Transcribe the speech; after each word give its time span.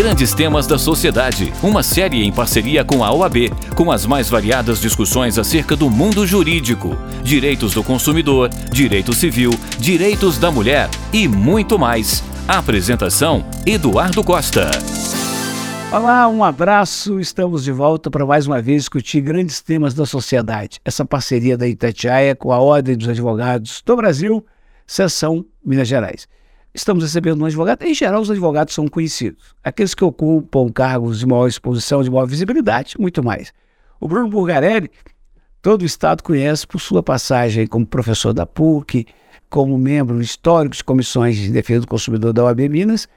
Grandes 0.00 0.32
Temas 0.32 0.66
da 0.66 0.78
Sociedade, 0.78 1.52
uma 1.62 1.82
série 1.82 2.24
em 2.24 2.32
parceria 2.32 2.82
com 2.82 3.04
a 3.04 3.12
OAB, 3.12 3.50
com 3.76 3.92
as 3.92 4.06
mais 4.06 4.30
variadas 4.30 4.80
discussões 4.80 5.38
acerca 5.38 5.76
do 5.76 5.90
mundo 5.90 6.26
jurídico, 6.26 6.96
direitos 7.22 7.74
do 7.74 7.84
consumidor, 7.84 8.48
direito 8.72 9.12
civil, 9.12 9.50
direitos 9.78 10.38
da 10.38 10.50
mulher 10.50 10.88
e 11.12 11.28
muito 11.28 11.78
mais. 11.78 12.24
Apresentação: 12.48 13.44
Eduardo 13.66 14.24
Costa. 14.24 14.70
Olá, 15.92 16.26
um 16.28 16.42
abraço. 16.42 17.20
Estamos 17.20 17.62
de 17.62 17.70
volta 17.70 18.10
para 18.10 18.24
mais 18.24 18.46
uma 18.46 18.62
vez 18.62 18.84
discutir 18.84 19.20
grandes 19.20 19.60
temas 19.60 19.92
da 19.92 20.06
sociedade. 20.06 20.80
Essa 20.82 21.04
parceria 21.04 21.58
da 21.58 21.68
Itatiaia 21.68 22.34
com 22.34 22.50
a 22.52 22.58
Ordem 22.58 22.96
dos 22.96 23.06
Advogados 23.06 23.82
do 23.84 23.96
Brasil, 23.96 24.46
seção 24.86 25.44
Minas 25.62 25.88
Gerais. 25.88 26.26
Estamos 26.72 27.02
recebendo 27.02 27.42
um 27.42 27.46
advogado, 27.46 27.82
em 27.82 27.92
geral 27.92 28.20
os 28.20 28.30
advogados 28.30 28.74
são 28.74 28.86
conhecidos. 28.86 29.54
Aqueles 29.62 29.94
que 29.94 30.04
ocupam 30.04 30.70
cargos 30.70 31.18
de 31.18 31.26
maior 31.26 31.48
exposição, 31.48 32.02
de 32.02 32.10
maior 32.10 32.26
visibilidade, 32.26 32.94
muito 32.98 33.24
mais. 33.24 33.52
O 33.98 34.06
Bruno 34.06 34.28
Burgarelli, 34.28 34.88
todo 35.60 35.82
o 35.82 35.84
Estado 35.84 36.22
conhece 36.22 36.66
por 36.66 36.80
sua 36.80 37.02
passagem 37.02 37.66
como 37.66 37.84
professor 37.84 38.32
da 38.32 38.46
PUC, 38.46 39.06
como 39.48 39.76
membro 39.76 40.20
histórico 40.20 40.76
de 40.76 40.84
comissões 40.84 41.36
de 41.36 41.50
defesa 41.50 41.80
do 41.80 41.88
consumidor 41.88 42.32
da 42.32 42.44
OAB 42.44 42.60
Minas, 42.68 43.08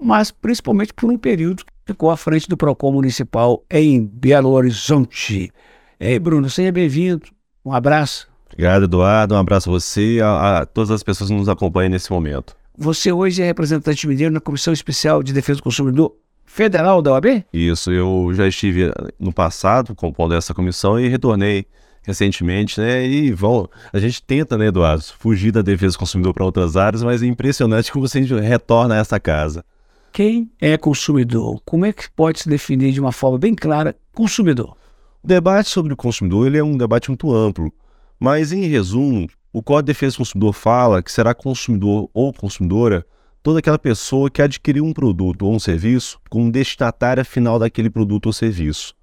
mas 0.00 0.30
principalmente 0.30 0.94
por 0.94 1.10
um 1.10 1.18
período 1.18 1.64
que 1.64 1.72
ficou 1.86 2.10
à 2.10 2.16
frente 2.16 2.48
do 2.48 2.56
PROCON 2.56 2.92
municipal 2.92 3.64
em 3.68 4.06
Belo 4.06 4.50
Horizonte. 4.50 5.50
Ei, 5.98 6.18
Bruno, 6.18 6.48
seja 6.48 6.70
bem-vindo. 6.70 7.26
Um 7.64 7.72
abraço. 7.72 8.30
Obrigado, 8.46 8.84
Eduardo. 8.84 9.34
Um 9.34 9.38
abraço 9.38 9.68
a 9.68 9.72
você 9.72 10.14
e 10.14 10.22
a, 10.22 10.58
a 10.58 10.66
todas 10.66 10.90
as 10.90 11.02
pessoas 11.02 11.28
que 11.28 11.36
nos 11.36 11.48
acompanham 11.48 11.90
nesse 11.90 12.10
momento. 12.10 12.56
Você 12.82 13.12
hoje 13.12 13.42
é 13.42 13.44
representante 13.44 14.08
mineiro 14.08 14.32
na 14.32 14.40
Comissão 14.40 14.72
Especial 14.72 15.22
de 15.22 15.34
Defesa 15.34 15.58
do 15.58 15.64
Consumidor 15.64 16.16
Federal 16.46 17.02
da 17.02 17.12
OAB? 17.12 17.44
Isso, 17.52 17.92
eu 17.92 18.30
já 18.32 18.48
estive 18.48 18.90
no 19.18 19.34
passado 19.34 19.94
compondo 19.94 20.32
essa 20.32 20.54
comissão 20.54 20.98
e 20.98 21.06
retornei 21.06 21.66
recentemente, 22.02 22.80
né? 22.80 23.06
E 23.06 23.32
vão, 23.32 23.68
a 23.92 23.98
gente 23.98 24.22
tenta, 24.22 24.56
né, 24.56 24.68
Eduardo, 24.68 25.04
fugir 25.18 25.52
da 25.52 25.60
defesa 25.60 25.92
do 25.92 25.98
consumidor 25.98 26.32
para 26.32 26.42
outras 26.42 26.74
áreas, 26.74 27.02
mas 27.02 27.22
é 27.22 27.26
impressionante 27.26 27.92
como 27.92 28.08
você 28.08 28.18
retorna 28.22 28.94
a 28.94 28.98
essa 28.98 29.20
casa. 29.20 29.62
Quem 30.10 30.50
é 30.58 30.78
consumidor? 30.78 31.60
Como 31.66 31.84
é 31.84 31.92
que 31.92 32.10
pode 32.10 32.40
se 32.40 32.48
definir 32.48 32.92
de 32.92 33.00
uma 33.00 33.12
forma 33.12 33.36
bem 33.36 33.54
clara 33.54 33.94
consumidor? 34.14 34.74
O 35.22 35.26
debate 35.26 35.68
sobre 35.68 35.92
o 35.92 35.96
consumidor 35.98 36.46
ele 36.46 36.56
é 36.56 36.64
um 36.64 36.78
debate 36.78 37.10
muito 37.10 37.30
amplo, 37.30 37.70
mas 38.18 38.52
em 38.52 38.64
resumo, 38.64 39.28
o 39.52 39.62
Código 39.62 39.86
de 39.86 39.92
Defesa 39.92 40.14
do 40.14 40.18
Consumidor 40.18 40.52
fala 40.52 41.02
que 41.02 41.10
será 41.10 41.34
consumidor 41.34 42.08
ou 42.14 42.32
consumidora 42.32 43.04
toda 43.42 43.58
aquela 43.58 43.78
pessoa 43.78 44.30
que 44.30 44.40
adquiriu 44.40 44.84
um 44.84 44.92
produto 44.92 45.42
ou 45.42 45.54
um 45.54 45.58
serviço 45.58 46.20
como 46.28 46.52
destinatária 46.52 47.24
final 47.24 47.58
daquele 47.58 47.90
produto 47.90 48.26
ou 48.26 48.32
serviço. 48.32 48.94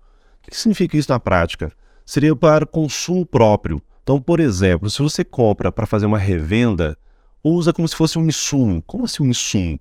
O 0.41 0.49
que 0.49 0.57
significa 0.57 0.95
isso 0.95 1.11
na 1.11 1.19
prática? 1.19 1.71
Seria 2.05 2.33
para 2.35 2.65
consumo 2.65 3.25
próprio. 3.25 3.81
Então, 4.01 4.21
por 4.21 4.39
exemplo, 4.39 4.89
se 4.89 5.01
você 5.01 5.25
compra 5.25 5.69
para 5.69 5.85
fazer 5.85 6.05
uma 6.05 6.17
revenda, 6.17 6.97
usa 7.43 7.73
como 7.73 7.87
se 7.87 7.95
fosse 7.95 8.17
um 8.17 8.25
insumo. 8.25 8.81
Como 8.83 9.03
assim 9.03 9.23
um 9.23 9.27
insumo? 9.27 9.77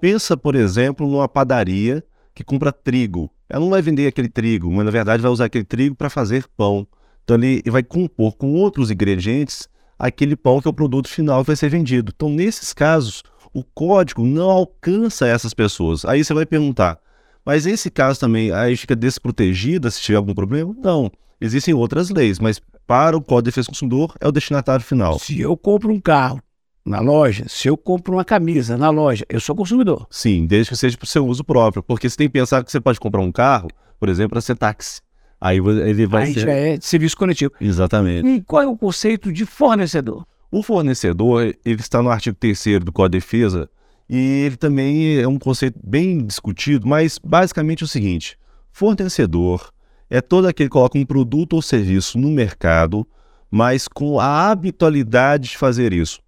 Pensa, 0.00 0.36
por 0.36 0.56
exemplo, 0.56 1.06
numa 1.06 1.28
padaria 1.28 2.02
que 2.34 2.42
compra 2.42 2.72
trigo. 2.72 3.30
Ela 3.48 3.60
não 3.60 3.70
vai 3.70 3.80
vender 3.80 4.08
aquele 4.08 4.28
trigo, 4.28 4.70
mas 4.72 4.84
na 4.84 4.90
verdade 4.90 5.22
vai 5.22 5.30
usar 5.30 5.44
aquele 5.44 5.64
trigo 5.64 5.94
para 5.94 6.10
fazer 6.10 6.44
pão. 6.56 6.86
Então 7.22 7.36
ele 7.36 7.62
vai 7.66 7.84
compor 7.84 8.36
com 8.36 8.52
outros 8.54 8.90
ingredientes 8.90 9.68
aquele 9.98 10.36
pão 10.36 10.60
que 10.60 10.68
é 10.68 10.70
o 10.70 10.74
produto 10.74 11.08
final 11.08 11.40
que 11.40 11.48
vai 11.48 11.56
ser 11.56 11.68
vendido. 11.68 12.12
Então, 12.14 12.28
nesses 12.28 12.72
casos, 12.72 13.22
o 13.52 13.64
código 13.64 14.24
não 14.24 14.50
alcança 14.50 15.26
essas 15.26 15.52
pessoas. 15.52 16.04
Aí 16.04 16.22
você 16.22 16.32
vai 16.32 16.46
perguntar, 16.46 16.98
mas 17.44 17.66
esse 17.66 17.90
caso 17.90 18.20
também 18.20 18.52
aí 18.52 18.76
fica 18.76 18.94
desprotegida 18.94 19.90
se 19.90 20.00
tiver 20.00 20.18
algum 20.18 20.34
problema? 20.34 20.74
Não. 20.78 21.10
Existem 21.40 21.72
outras 21.72 22.10
leis, 22.10 22.38
mas 22.38 22.60
para 22.86 23.16
o 23.16 23.20
Código 23.20 23.42
de 23.42 23.50
Defesa 23.50 23.66
do 23.66 23.70
Consumidor 23.70 24.14
é 24.20 24.26
o 24.26 24.32
destinatário 24.32 24.84
final. 24.84 25.18
Se 25.18 25.40
eu 25.40 25.56
compro 25.56 25.92
um 25.92 26.00
carro 26.00 26.42
na 26.84 27.00
loja, 27.00 27.44
se 27.48 27.68
eu 27.68 27.76
compro 27.76 28.14
uma 28.14 28.24
camisa 28.24 28.76
na 28.76 28.90
loja, 28.90 29.24
eu 29.28 29.40
sou 29.40 29.54
consumidor. 29.54 30.06
Sim, 30.10 30.46
desde 30.46 30.70
que 30.70 30.76
seja 30.76 30.96
para 30.96 31.04
o 31.04 31.08
seu 31.08 31.26
uso 31.26 31.44
próprio. 31.44 31.82
Porque 31.82 32.08
você 32.08 32.16
tem 32.16 32.26
que 32.26 32.32
pensar 32.32 32.64
que 32.64 32.72
você 32.72 32.80
pode 32.80 32.98
comprar 32.98 33.20
um 33.20 33.30
carro, 33.30 33.68
por 34.00 34.08
exemplo, 34.08 34.30
para 34.30 34.40
ser 34.40 34.56
táxi. 34.56 35.00
Aí 35.40 35.58
ele 35.58 36.06
vai 36.06 36.24
Aí 36.24 36.34
ser... 36.34 36.40
já 36.40 36.52
é 36.52 36.78
serviço 36.80 37.16
coletivo. 37.16 37.52
Exatamente. 37.60 38.28
E 38.28 38.42
qual 38.42 38.62
é 38.62 38.66
o 38.66 38.76
conceito 38.76 39.32
de 39.32 39.46
fornecedor? 39.46 40.26
O 40.50 40.62
fornecedor, 40.62 41.54
ele 41.64 41.80
está 41.80 42.02
no 42.02 42.10
artigo 42.10 42.36
3 42.38 42.80
do 42.82 42.92
Código 42.92 43.12
de 43.12 43.18
Defesa 43.18 43.68
e 44.08 44.16
ele 44.16 44.56
também 44.56 45.20
é 45.20 45.28
um 45.28 45.38
conceito 45.38 45.78
bem 45.84 46.24
discutido, 46.24 46.88
mas 46.88 47.18
basicamente 47.18 47.82
é 47.82 47.84
o 47.84 47.88
seguinte: 47.88 48.38
fornecedor 48.72 49.70
é 50.10 50.20
todo 50.20 50.48
aquele 50.48 50.68
que 50.68 50.72
coloca 50.72 50.98
um 50.98 51.04
produto 51.04 51.52
ou 51.52 51.62
serviço 51.62 52.18
no 52.18 52.30
mercado, 52.30 53.06
mas 53.50 53.86
com 53.86 54.18
a 54.18 54.50
habitualidade 54.50 55.50
de 55.50 55.58
fazer 55.58 55.92
isso. 55.92 56.20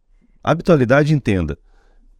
Habitualidade, 0.44 1.14
entenda. 1.14 1.58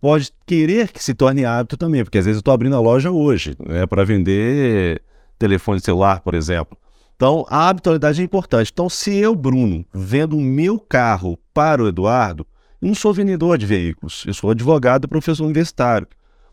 Pode 0.00 0.30
querer 0.46 0.90
que 0.90 1.04
se 1.04 1.12
torne 1.12 1.44
hábito 1.44 1.76
também, 1.76 2.02
porque 2.02 2.16
às 2.16 2.24
vezes 2.24 2.38
eu 2.38 2.40
estou 2.40 2.54
abrindo 2.54 2.74
a 2.74 2.80
loja 2.80 3.10
hoje, 3.10 3.54
né, 3.58 3.86
para 3.86 4.04
vender 4.04 5.02
telefone 5.38 5.80
celular, 5.80 6.20
por 6.20 6.34
exemplo. 6.34 6.78
Então, 7.20 7.44
a 7.50 7.68
habitualidade 7.68 8.22
é 8.22 8.24
importante. 8.24 8.70
Então, 8.72 8.88
se 8.88 9.14
eu, 9.14 9.34
Bruno, 9.34 9.84
vendo 9.92 10.38
o 10.38 10.40
meu 10.40 10.78
carro 10.78 11.38
para 11.52 11.84
o 11.84 11.86
Eduardo, 11.86 12.46
eu 12.80 12.88
não 12.88 12.94
sou 12.94 13.12
vendedor 13.12 13.58
de 13.58 13.66
veículos, 13.66 14.24
eu 14.26 14.32
sou 14.32 14.48
advogado 14.48 15.04
e 15.04 15.06
professor 15.06 15.44
universitário. 15.44 16.08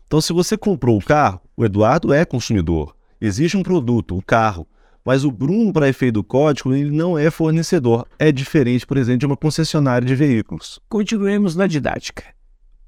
Então, 0.06 0.20
se 0.20 0.30
você 0.30 0.58
comprou 0.58 0.98
o 0.98 1.02
carro, 1.02 1.40
o 1.56 1.64
Eduardo 1.64 2.12
é 2.12 2.22
consumidor. 2.22 2.94
Existe 3.18 3.56
um 3.56 3.62
produto, 3.62 4.14
o 4.14 4.18
um 4.18 4.20
carro, 4.20 4.66
mas 5.02 5.24
o 5.24 5.30
Bruno, 5.30 5.72
para 5.72 5.88
efeito 5.88 6.16
do 6.16 6.22
código, 6.22 6.74
ele 6.74 6.90
não 6.90 7.16
é 7.16 7.30
fornecedor. 7.30 8.06
É 8.18 8.30
diferente, 8.30 8.86
por 8.86 8.98
exemplo, 8.98 9.20
de 9.20 9.26
uma 9.26 9.38
concessionária 9.38 10.06
de 10.06 10.14
veículos. 10.14 10.78
Continuemos 10.86 11.56
na 11.56 11.66
didática. 11.66 12.24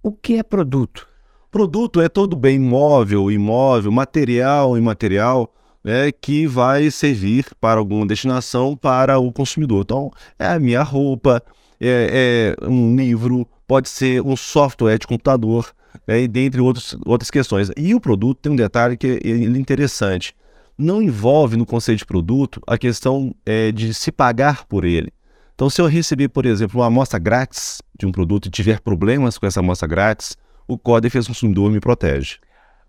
O 0.02 0.12
que 0.12 0.34
é 0.34 0.42
produto? 0.42 1.08
Produto 1.50 2.02
é 2.02 2.10
todo 2.10 2.36
bem 2.36 2.58
móvel, 2.58 3.30
imóvel, 3.30 3.90
material, 3.90 4.76
imaterial 4.76 5.50
né, 5.84 6.12
que 6.12 6.46
vai 6.46 6.90
servir 6.90 7.46
para 7.60 7.80
alguma 7.80 8.06
destinação 8.06 8.76
para 8.76 9.18
o 9.18 9.32
consumidor. 9.32 9.82
Então, 9.82 10.10
é 10.38 10.46
a 10.46 10.58
minha 10.58 10.82
roupa, 10.82 11.42
é, 11.80 12.54
é 12.60 12.66
um 12.66 12.94
livro, 12.96 13.46
pode 13.66 13.88
ser 13.88 14.22
um 14.22 14.36
software 14.36 14.98
de 14.98 15.06
computador, 15.06 15.72
né, 16.06 16.26
dentre 16.26 16.60
outros, 16.60 16.96
outras 17.06 17.30
questões. 17.30 17.70
E 17.76 17.94
o 17.94 18.00
produto 18.00 18.38
tem 18.40 18.52
um 18.52 18.56
detalhe 18.56 18.96
que 18.96 19.20
é 19.24 19.30
interessante. 19.30 20.34
Não 20.76 21.02
envolve 21.02 21.56
no 21.56 21.66
conceito 21.66 21.98
de 21.98 22.06
produto 22.06 22.60
a 22.66 22.78
questão 22.78 23.34
é, 23.44 23.70
de 23.70 23.92
se 23.92 24.10
pagar 24.10 24.64
por 24.66 24.84
ele. 24.84 25.12
Então, 25.54 25.68
se 25.68 25.78
eu 25.78 25.86
receber, 25.86 26.28
por 26.28 26.46
exemplo, 26.46 26.80
uma 26.80 26.86
amostra 26.86 27.18
grátis 27.18 27.82
de 27.98 28.06
um 28.06 28.12
produto 28.12 28.46
e 28.46 28.50
tiver 28.50 28.80
problemas 28.80 29.36
com 29.36 29.46
essa 29.46 29.60
amostra 29.60 29.86
grátis, 29.86 30.34
o 30.66 30.78
Código 30.78 31.02
de 31.02 31.08
Defesa 31.08 31.26
do 31.26 31.28
Consumidor 31.28 31.70
me 31.70 31.80
protege. 31.80 32.38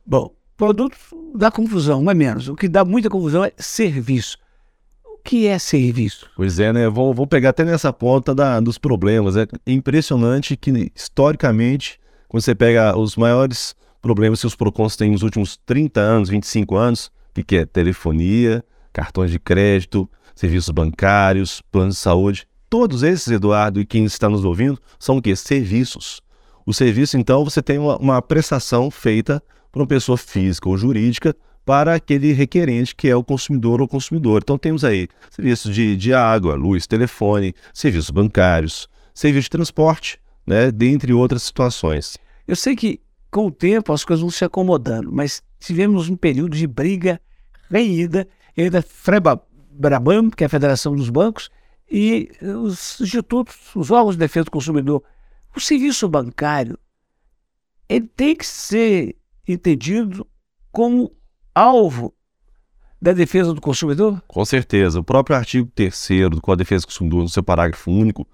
Bom, 0.06 0.34
Produto 0.61 0.95
dá 1.33 1.49
confusão, 1.49 2.03
não 2.03 2.11
é 2.11 2.13
menos. 2.13 2.47
O 2.47 2.55
que 2.55 2.69
dá 2.69 2.85
muita 2.85 3.09
confusão 3.09 3.44
é 3.44 3.51
serviço. 3.57 4.38
O 5.03 5.17
que 5.17 5.47
é 5.47 5.57
serviço? 5.57 6.29
Pois 6.35 6.59
é, 6.59 6.72
né? 6.72 6.88
Vou, 6.88 7.16
vou 7.16 7.25
pegar 7.25 7.49
até 7.49 7.66
nessa 7.66 7.91
ponta 7.91 8.35
da, 8.35 8.59
dos 8.59 8.77
problemas. 8.77 9.35
É 9.35 9.47
impressionante 9.66 10.55
que, 10.55 10.91
historicamente, 10.95 12.00
quando 12.29 12.44
você 12.44 12.53
pega 12.53 12.95
os 12.95 13.16
maiores 13.16 13.73
problemas 14.03 14.39
que 14.39 14.45
os 14.45 14.55
PROCONs 14.55 14.95
têm 14.95 15.09
nos 15.09 15.23
últimos 15.23 15.57
30 15.66 16.00
anos, 16.00 16.29
25 16.29 16.75
anos, 16.75 17.11
que, 17.33 17.44
que 17.44 17.55
é? 17.57 17.66
Telefonia, 17.66 18.63
cartões 18.94 19.31
de 19.31 19.39
crédito, 19.39 20.07
serviços 20.35 20.69
bancários, 20.69 21.63
planos 21.71 21.95
de 21.95 22.01
saúde. 22.01 22.47
Todos 22.69 23.01
esses, 23.01 23.29
Eduardo, 23.29 23.81
e 23.81 23.85
quem 23.85 24.05
está 24.05 24.29
nos 24.29 24.45
ouvindo, 24.45 24.79
são 25.00 25.17
o 25.17 25.21
quê? 25.23 25.35
Serviços. 25.35 26.21
O 26.67 26.71
serviço, 26.71 27.17
então, 27.17 27.44
você 27.44 27.63
tem 27.63 27.79
uma, 27.79 27.97
uma 27.97 28.21
prestação 28.21 28.91
feita 28.91 29.41
para 29.71 29.81
uma 29.81 29.88
pessoa 29.88 30.18
física 30.18 30.68
ou 30.68 30.77
jurídica 30.77 31.35
para 31.65 31.95
aquele 31.95 32.33
requerente 32.33 32.95
que 32.95 33.07
é 33.07 33.15
o 33.15 33.23
consumidor 33.23 33.81
ou 33.81 33.88
consumidor. 33.88 34.41
Então 34.44 34.57
temos 34.57 34.83
aí 34.83 35.07
serviços 35.29 35.73
de, 35.73 35.95
de 35.95 36.13
água, 36.13 36.56
luz, 36.56 36.88
telefone, 36.88 37.53
serviços 37.73 38.09
bancários, 38.09 38.89
serviço 39.13 39.44
de 39.44 39.51
transporte, 39.51 40.19
né, 40.45 40.71
dentre 40.71 41.13
outras 41.13 41.44
situações. 41.44 42.18
Eu 42.47 42.56
sei 42.56 42.75
que 42.75 43.00
com 43.29 43.47
o 43.47 43.51
tempo 43.51 43.94
as 43.94 44.03
coisas 44.03 44.21
vão 44.21 44.29
se 44.29 44.44
acomodando, 44.44 45.12
mas 45.12 45.41
tivemos 45.59 46.09
um 46.09 46.15
período 46.15 46.56
de 46.56 46.67
briga 46.67 47.21
reída 47.69 48.27
entre 48.57 48.79
a 48.79 48.81
FREBABRABAM, 48.81 50.29
que 50.31 50.44
é 50.44 50.47
a 50.47 50.50
Federação 50.50 50.95
dos 50.95 51.09
Bancos, 51.09 51.50
e 51.89 52.29
os 52.41 53.00
institutos, 53.00 53.56
os 53.75 53.91
órgãos 53.91 54.15
de 54.15 54.19
defesa 54.19 54.45
do 54.45 54.51
consumidor. 54.51 55.03
O 55.56 55.59
serviço 55.59 56.07
bancário 56.09 56.77
ele 57.88 58.07
tem 58.07 58.35
que 58.35 58.45
ser 58.45 59.17
entendido 59.51 60.27
como 60.71 61.12
alvo 61.53 62.13
da 63.01 63.13
defesa 63.13 63.53
do 63.53 63.62
consumidor? 63.62 64.21
Com 64.27 64.45
certeza. 64.45 65.00
O 65.00 65.03
próprio 65.03 65.36
artigo 65.36 65.69
3 65.74 66.30
do 66.30 66.42
Código 66.42 66.57
de 66.57 66.63
Defesa 66.63 66.81
do 66.81 66.88
Consumidor, 66.88 67.21
no 67.24 67.30
seu 67.30 67.44
parágrafo 67.44 67.92
único, 67.92 68.27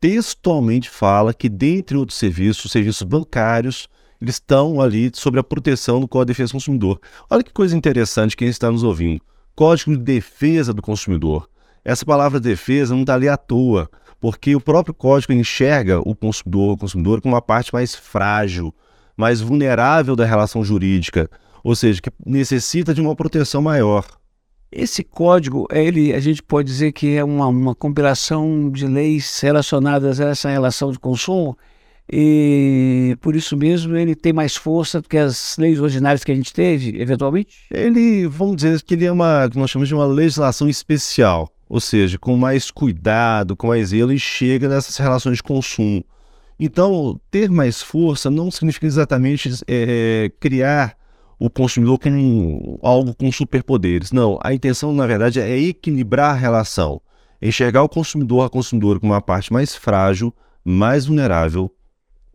textualmente 0.00 0.90
fala 0.90 1.32
que, 1.32 1.48
dentre 1.48 1.96
outros 1.96 2.18
serviços, 2.18 2.66
os 2.66 2.72
serviços 2.72 3.02
bancários 3.02 3.88
eles 4.20 4.34
estão 4.34 4.80
ali 4.82 5.10
sobre 5.14 5.40
a 5.40 5.44
proteção 5.44 5.98
do 5.98 6.06
Código 6.06 6.26
de 6.26 6.32
Defesa 6.32 6.50
do 6.50 6.56
Consumidor. 6.56 7.00
Olha 7.30 7.42
que 7.42 7.52
coisa 7.52 7.74
interessante 7.74 8.36
quem 8.36 8.48
está 8.48 8.70
nos 8.70 8.82
ouvindo. 8.82 9.22
Código 9.54 9.92
de 9.92 10.02
Defesa 10.02 10.74
do 10.74 10.82
Consumidor. 10.82 11.48
Essa 11.82 12.04
palavra 12.04 12.38
defesa 12.38 12.92
não 12.94 13.00
está 13.00 13.14
ali 13.14 13.28
à 13.28 13.38
toa, 13.38 13.88
porque 14.20 14.54
o 14.54 14.60
próprio 14.60 14.92
código 14.92 15.32
enxerga 15.32 15.98
o 16.00 16.14
consumidor, 16.14 16.74
o 16.74 16.76
consumidor 16.76 17.22
como 17.22 17.34
uma 17.34 17.40
parte 17.40 17.72
mais 17.72 17.94
frágil, 17.94 18.74
mais 19.20 19.40
vulnerável 19.40 20.16
da 20.16 20.24
relação 20.24 20.64
jurídica, 20.64 21.30
ou 21.62 21.76
seja, 21.76 22.00
que 22.00 22.10
necessita 22.26 22.92
de 22.92 23.00
uma 23.00 23.14
proteção 23.14 23.62
maior. 23.62 24.04
Esse 24.72 25.04
código, 25.04 25.66
ele, 25.70 26.14
a 26.14 26.20
gente 26.20 26.42
pode 26.42 26.68
dizer 26.68 26.92
que 26.92 27.16
é 27.16 27.22
uma, 27.22 27.46
uma 27.46 27.74
compilação 27.74 28.70
de 28.70 28.86
leis 28.86 29.40
relacionadas 29.40 30.20
a 30.20 30.30
essa 30.30 30.48
relação 30.48 30.90
de 30.90 30.98
consumo, 30.98 31.56
e 32.12 33.16
por 33.20 33.36
isso 33.36 33.56
mesmo 33.56 33.96
ele 33.96 34.16
tem 34.16 34.32
mais 34.32 34.56
força 34.56 35.00
do 35.00 35.08
que 35.08 35.16
as 35.16 35.56
leis 35.58 35.78
ordinárias 35.78 36.24
que 36.24 36.32
a 36.32 36.34
gente 36.34 36.52
teve, 36.52 37.00
eventualmente? 37.00 37.58
Ele, 37.70 38.26
vamos 38.26 38.56
dizer 38.56 38.82
que 38.82 38.94
ele 38.94 39.04
é 39.04 39.12
uma, 39.12 39.48
que 39.48 39.58
nós 39.58 39.70
chamamos 39.70 39.88
de 39.88 39.94
uma 39.94 40.06
legislação 40.06 40.68
especial, 40.68 41.48
ou 41.68 41.80
seja, 41.80 42.18
com 42.18 42.36
mais 42.36 42.70
cuidado, 42.70 43.56
com 43.56 43.68
mais 43.68 43.88
zelo, 43.88 44.12
e 44.12 44.18
chega 44.18 44.68
nessas 44.68 44.96
relações 44.96 45.36
de 45.36 45.42
consumo. 45.42 46.04
Então, 46.62 47.18
ter 47.30 47.48
mais 47.50 47.80
força 47.80 48.30
não 48.30 48.50
significa 48.50 48.84
exatamente 48.84 49.50
é, 49.66 50.30
criar 50.38 50.94
o 51.38 51.48
consumidor 51.48 51.98
como 51.98 52.78
algo 52.82 53.14
com 53.14 53.32
superpoderes. 53.32 54.12
Não, 54.12 54.38
a 54.44 54.52
intenção, 54.52 54.92
na 54.92 55.06
verdade, 55.06 55.40
é 55.40 55.58
equilibrar 55.58 56.32
a 56.32 56.38
relação, 56.38 57.00
enxergar 57.40 57.82
o 57.82 57.88
consumidor, 57.88 58.44
a 58.44 58.50
consumidora 58.50 59.00
como 59.00 59.14
uma 59.14 59.22
parte 59.22 59.50
mais 59.50 59.74
frágil, 59.74 60.34
mais 60.62 61.06
vulnerável, 61.06 61.74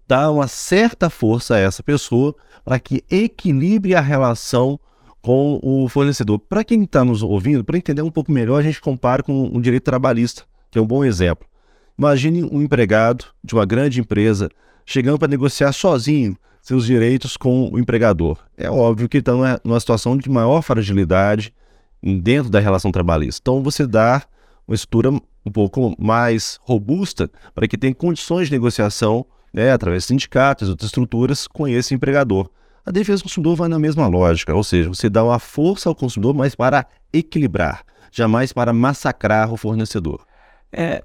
dar 0.08 0.32
uma 0.32 0.48
certa 0.48 1.08
força 1.08 1.54
a 1.54 1.60
essa 1.60 1.84
pessoa 1.84 2.36
para 2.64 2.80
que 2.80 3.04
equilibre 3.12 3.94
a 3.94 4.02
relação 4.02 4.80
com 5.22 5.60
o 5.62 5.88
fornecedor. 5.88 6.40
Para 6.40 6.64
quem 6.64 6.84
está 6.84 7.06
nos 7.06 7.22
ouvindo, 7.22 7.64
para 7.64 7.78
entender 7.78 8.02
um 8.02 8.10
pouco 8.10 8.32
melhor, 8.32 8.58
a 8.58 8.64
gente 8.64 8.82
compara 8.82 9.22
com 9.22 9.56
o 9.56 9.62
direito 9.62 9.84
trabalhista, 9.84 10.46
que 10.72 10.80
é 10.80 10.82
um 10.82 10.88
bom 10.88 11.06
exemplo. 11.06 11.48
Imagine 11.98 12.44
um 12.44 12.62
empregado 12.62 13.26
de 13.44 13.54
uma 13.54 13.66
grande 13.66 14.00
empresa 14.00 14.50
chegando 14.86 15.18
para 15.18 15.28
negociar 15.28 15.72
sozinho 15.72 16.38
seus 16.62 16.86
direitos 16.86 17.38
com 17.38 17.70
o 17.72 17.80
empregador. 17.80 18.38
É 18.58 18.70
óbvio 18.70 19.08
que 19.08 19.20
estão 19.20 19.42
numa 19.64 19.80
situação 19.80 20.18
de 20.18 20.30
maior 20.30 20.62
fragilidade 20.62 21.54
dentro 22.02 22.50
da 22.50 22.60
relação 22.60 22.92
trabalhista. 22.92 23.40
Então, 23.42 23.62
você 23.62 23.86
dá 23.86 24.24
uma 24.68 24.76
estrutura 24.76 25.12
um 25.46 25.52
pouco 25.52 25.96
mais 25.98 26.60
robusta 26.64 27.30
para 27.54 27.68
que 27.68 27.78
tenha 27.78 27.94
condições 27.94 28.48
de 28.48 28.54
negociação, 28.54 29.26
né, 29.54 29.72
através 29.72 30.04
de 30.04 30.08
sindicatos 30.08 30.70
outras 30.70 30.88
estruturas, 30.88 31.48
com 31.48 31.68
esse 31.68 31.94
empregador. 31.94 32.50
A 32.86 32.92
defesa 32.92 33.20
do 33.20 33.24
consumidor 33.24 33.56
vai 33.56 33.70
na 33.70 33.80
mesma 33.80 34.08
lógica, 34.08 34.54
ou 34.54 34.64
seja, 34.64 34.90
você 34.90 35.10
dá 35.10 35.24
uma 35.24 35.40
força 35.40 35.88
ao 35.88 35.96
consumidor, 35.96 36.34
mas 36.34 36.56
para 36.56 36.86
equilibrar, 37.14 37.84
jamais 38.12 38.52
para 38.52 38.74
massacrar 38.74 39.54
o 39.54 39.58
fornecedor. 39.58 40.26
É, 40.72 41.04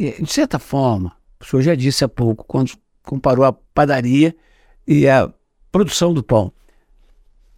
de 0.00 0.32
certa 0.32 0.58
forma, 0.58 1.12
o 1.40 1.44
senhor 1.44 1.62
já 1.62 1.74
disse 1.74 2.04
há 2.04 2.08
pouco, 2.08 2.44
quando 2.44 2.72
comparou 3.02 3.44
a 3.44 3.52
padaria 3.52 4.34
e 4.86 5.06
a 5.06 5.30
produção 5.70 6.14
do 6.14 6.22
pão. 6.22 6.52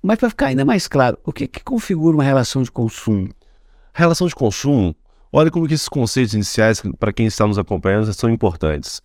Mas 0.03 0.19
para 0.19 0.31
ficar 0.31 0.47
ainda 0.47 0.65
mais 0.65 0.89
claro, 0.89 1.17
o 1.25 1.33
que, 1.33 1.47
que 1.47 1.63
configura 1.63 2.17
uma 2.17 2.25
relação 2.25 2.63
de 2.63 2.71
consumo? 2.71 3.29
Relação 3.95 4.27
de 4.27 4.35
consumo, 4.35 4.97
olha 5.33 5.51
como 5.51 5.69
que 5.69 5.75
esses 5.75 5.89
conceitos 5.89 6.35
iniciais, 6.35 6.83
para 6.99 7.13
quem 7.13 7.27
está 7.27 7.47
nos 7.47 7.59
acompanhando, 7.59 8.13
são 8.13 8.29
importantes. 8.29 9.01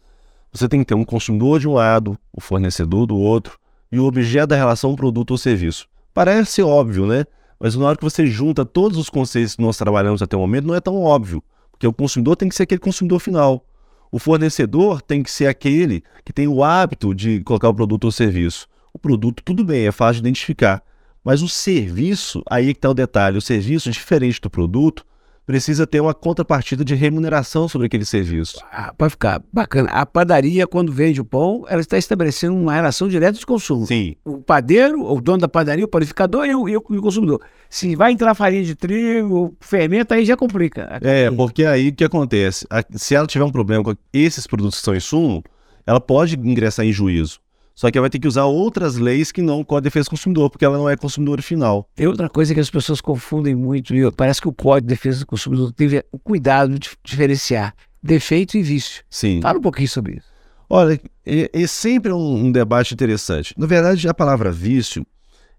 Você 0.51 0.67
tem 0.67 0.79
que 0.79 0.85
ter 0.85 0.95
um 0.95 1.05
consumidor 1.05 1.59
de 1.59 1.67
um 1.67 1.73
lado, 1.73 2.17
o 2.33 2.41
fornecedor 2.41 3.05
do 3.05 3.15
outro, 3.15 3.59
e 3.91 3.99
o 3.99 4.05
objeto 4.05 4.47
da 4.47 4.55
relação 4.55 4.95
produto 4.95 5.31
ou 5.31 5.37
serviço. 5.37 5.87
Parece 6.13 6.63
óbvio, 6.63 7.05
né? 7.05 7.25
Mas 7.59 7.75
na 7.75 7.85
hora 7.85 7.97
que 7.97 8.03
você 8.03 8.25
junta 8.25 8.65
todos 8.65 8.97
os 8.97 9.09
conceitos 9.09 9.55
que 9.55 9.61
nós 9.61 9.77
trabalhamos 9.77 10.21
até 10.21 10.35
o 10.35 10.39
momento, 10.39 10.67
não 10.67 10.75
é 10.75 10.81
tão 10.81 10.99
óbvio. 10.99 11.43
Porque 11.77 11.87
o 11.87 11.93
consumidor 11.93 12.35
tem 12.35 12.49
que 12.49 12.55
ser 12.55 12.63
aquele 12.63 12.81
consumidor 12.81 13.19
final. 13.19 13.63
O 14.11 14.17
fornecedor 14.17 14.99
tem 14.99 15.21
que 15.21 15.29
ser 15.29 15.45
aquele 15.45 16.03
que 16.25 16.33
tem 16.33 16.47
o 16.47 16.63
hábito 16.63 17.13
de 17.13 17.41
colocar 17.43 17.69
o 17.69 17.73
produto 17.73 18.05
ou 18.05 18.11
serviço. 18.11 18.67
O 18.91 18.97
produto, 18.97 19.43
tudo 19.43 19.63
bem, 19.63 19.85
é 19.85 19.91
fácil 19.91 20.21
de 20.23 20.27
identificar. 20.27 20.81
Mas 21.23 21.43
o 21.43 21.47
serviço, 21.47 22.41
aí 22.49 22.69
é 22.69 22.73
que 22.73 22.79
está 22.79 22.89
o 22.89 22.95
detalhe: 22.95 23.37
o 23.37 23.41
serviço, 23.41 23.91
diferente 23.91 24.41
do 24.41 24.49
produto, 24.49 25.05
precisa 25.47 25.87
ter 25.87 26.01
uma 26.01 26.13
contrapartida 26.13 26.83
de 26.83 26.93
remuneração 26.93 27.69
sobre 27.69 27.87
aquele 27.87 28.03
serviço. 28.03 28.59
Ah, 28.69 28.93
Pode 28.95 29.11
ficar 29.11 29.41
bacana. 29.51 29.89
A 29.91 30.05
padaria, 30.05 30.67
quando 30.67 30.91
vende 30.91 31.21
o 31.21 31.25
pão, 31.25 31.63
ela 31.69 31.79
está 31.79 31.97
estabelecendo 31.97 32.53
uma 32.53 32.73
relação 32.73 33.07
direta 33.07 33.39
de 33.39 33.45
consumo. 33.45 33.87
Sim. 33.87 34.17
O 34.25 34.39
padeiro, 34.39 35.01
o 35.01 35.21
dono 35.21 35.37
da 35.37 35.47
padaria, 35.47 35.85
o 35.85 35.87
panificador 35.87 36.45
e 36.45 36.53
o, 36.53 36.67
e 36.67 36.75
o, 36.75 36.83
e 36.89 36.97
o 36.97 37.01
consumidor. 37.01 37.41
Se 37.69 37.95
vai 37.95 38.11
entrar 38.11 38.35
farinha 38.35 38.63
de 38.63 38.75
trigo, 38.75 39.55
fermento, 39.61 40.13
aí 40.13 40.25
já 40.25 40.35
complica. 40.35 40.99
É, 41.01 41.31
porque 41.31 41.63
aí 41.63 41.89
o 41.89 41.95
que 41.95 42.03
acontece? 42.03 42.67
Se 42.91 43.15
ela 43.15 43.25
tiver 43.25 43.45
um 43.45 43.51
problema 43.51 43.81
com 43.81 43.95
esses 44.11 44.45
produtos 44.45 44.79
que 44.79 44.85
são 44.85 44.95
insumo, 44.95 45.41
ela 45.85 46.01
pode 46.01 46.35
ingressar 46.35 46.85
em 46.85 46.91
juízo. 46.91 47.39
Só 47.77 47.91
que 47.91 47.97
ela 47.99 48.05
vai 48.05 48.09
ter 48.09 48.17
que 48.17 48.27
usar 48.27 48.45
outras 48.45 48.95
leis 48.95 49.31
que 49.31 49.39
não 49.39 49.59
o 49.59 49.65
Código 49.65 49.83
de 49.83 49.89
Defesa 49.89 50.05
do 50.05 50.09
Consumidor, 50.09 50.49
porque 50.49 50.65
ela 50.65 50.79
não 50.79 50.89
é 50.89 50.97
consumidor 50.97 51.39
final. 51.43 51.87
Tem 51.93 52.07
outra 52.07 52.27
coisa 52.27 52.51
que 52.51 52.59
as 52.59 52.71
pessoas 52.71 52.99
confundem 52.99 53.53
muito, 53.53 53.93
e 53.93 54.11
parece 54.11 54.41
que 54.41 54.47
o 54.47 54.51
Código 54.51 54.87
de 54.87 54.95
Defesa 54.95 55.19
do 55.19 55.27
Consumidor 55.27 55.71
teve 55.71 56.03
o 56.11 56.17
cuidado 56.17 56.79
de 56.79 56.89
diferenciar 57.03 57.75
defeito 58.01 58.57
e 58.57 58.63
vício. 58.63 59.03
Sim. 59.11 59.41
Fala 59.43 59.59
um 59.59 59.61
pouquinho 59.61 59.87
sobre 59.87 60.15
isso. 60.15 60.25
Olha, 60.67 60.99
é, 61.23 61.51
é 61.53 61.67
sempre 61.67 62.11
um, 62.11 62.45
um 62.45 62.51
debate 62.51 62.95
interessante. 62.95 63.53
Na 63.55 63.67
verdade, 63.67 64.09
a 64.09 64.13
palavra 64.13 64.51
vício 64.51 65.05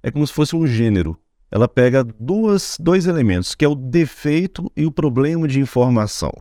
é 0.02 0.10
como 0.10 0.26
se 0.26 0.32
fosse 0.32 0.56
um 0.56 0.66
gênero. 0.66 1.16
Ela 1.52 1.68
pega 1.68 2.02
duas, 2.02 2.76
dois 2.80 3.06
elementos, 3.06 3.54
que 3.54 3.64
é 3.64 3.68
o 3.68 3.76
defeito 3.76 4.68
e 4.76 4.84
o 4.84 4.90
problema 4.90 5.46
de 5.46 5.60
informação. 5.60 6.32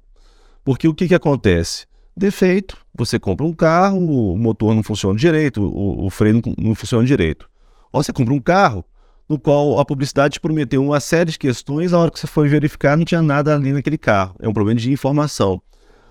Porque 0.66 0.88
o 0.88 0.94
que, 0.96 1.08
que 1.08 1.16
acontece? 1.16 1.86
Defeito, 2.18 2.76
você 2.96 3.20
compra 3.20 3.46
um 3.46 3.54
carro, 3.54 4.00
o 4.00 4.36
motor 4.36 4.74
não 4.74 4.82
funciona 4.82 5.16
direito, 5.16 5.62
o, 5.62 6.08
o 6.08 6.10
freio 6.10 6.42
não, 6.44 6.70
não 6.70 6.74
funciona 6.74 7.06
direito. 7.06 7.48
Ou 7.94 8.02
você 8.02 8.12
compra 8.12 8.34
um 8.34 8.40
carro 8.40 8.84
no 9.30 9.38
qual 9.38 9.80
a 9.80 9.86
publicidade 9.86 10.40
prometeu 10.40 10.84
uma 10.84 11.00
série 11.00 11.30
de 11.30 11.38
questões, 11.38 11.94
a 11.94 12.00
hora 12.00 12.10
que 12.10 12.20
você 12.20 12.26
foi 12.26 12.48
verificar 12.48 12.98
não 12.98 13.06
tinha 13.06 13.22
nada 13.22 13.54
ali 13.54 13.72
naquele 13.72 14.00
carro. 14.00 14.36
É 14.40 14.50
um 14.50 14.54
problema 14.54 14.80
de 14.80 14.92
informação. 14.92 15.62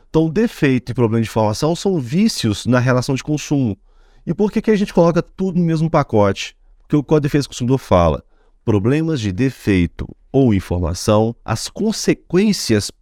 Então, 0.08 0.30
defeito 0.30 0.92
e 0.92 0.94
problema 0.94 1.20
de 1.20 1.28
informação 1.28 1.74
são 1.74 1.98
vícios 1.98 2.66
na 2.66 2.78
relação 2.78 3.16
de 3.16 3.24
consumo. 3.24 3.76
E 4.24 4.32
por 4.32 4.52
que, 4.52 4.62
que 4.62 4.70
a 4.70 4.76
gente 4.76 4.94
coloca 4.94 5.20
tudo 5.20 5.58
no 5.58 5.64
mesmo 5.64 5.90
pacote? 5.90 6.56
Porque 6.82 6.94
o 6.94 7.02
Código 7.02 7.22
de 7.22 7.28
Defesa 7.30 7.46
do 7.46 7.48
Consumidor 7.48 7.78
fala 7.78 8.22
problemas 8.64 9.20
de 9.20 9.32
defeito 9.32 10.06
ou 10.30 10.54
informação, 10.54 11.34
as 11.44 11.68
consequências 11.68 12.92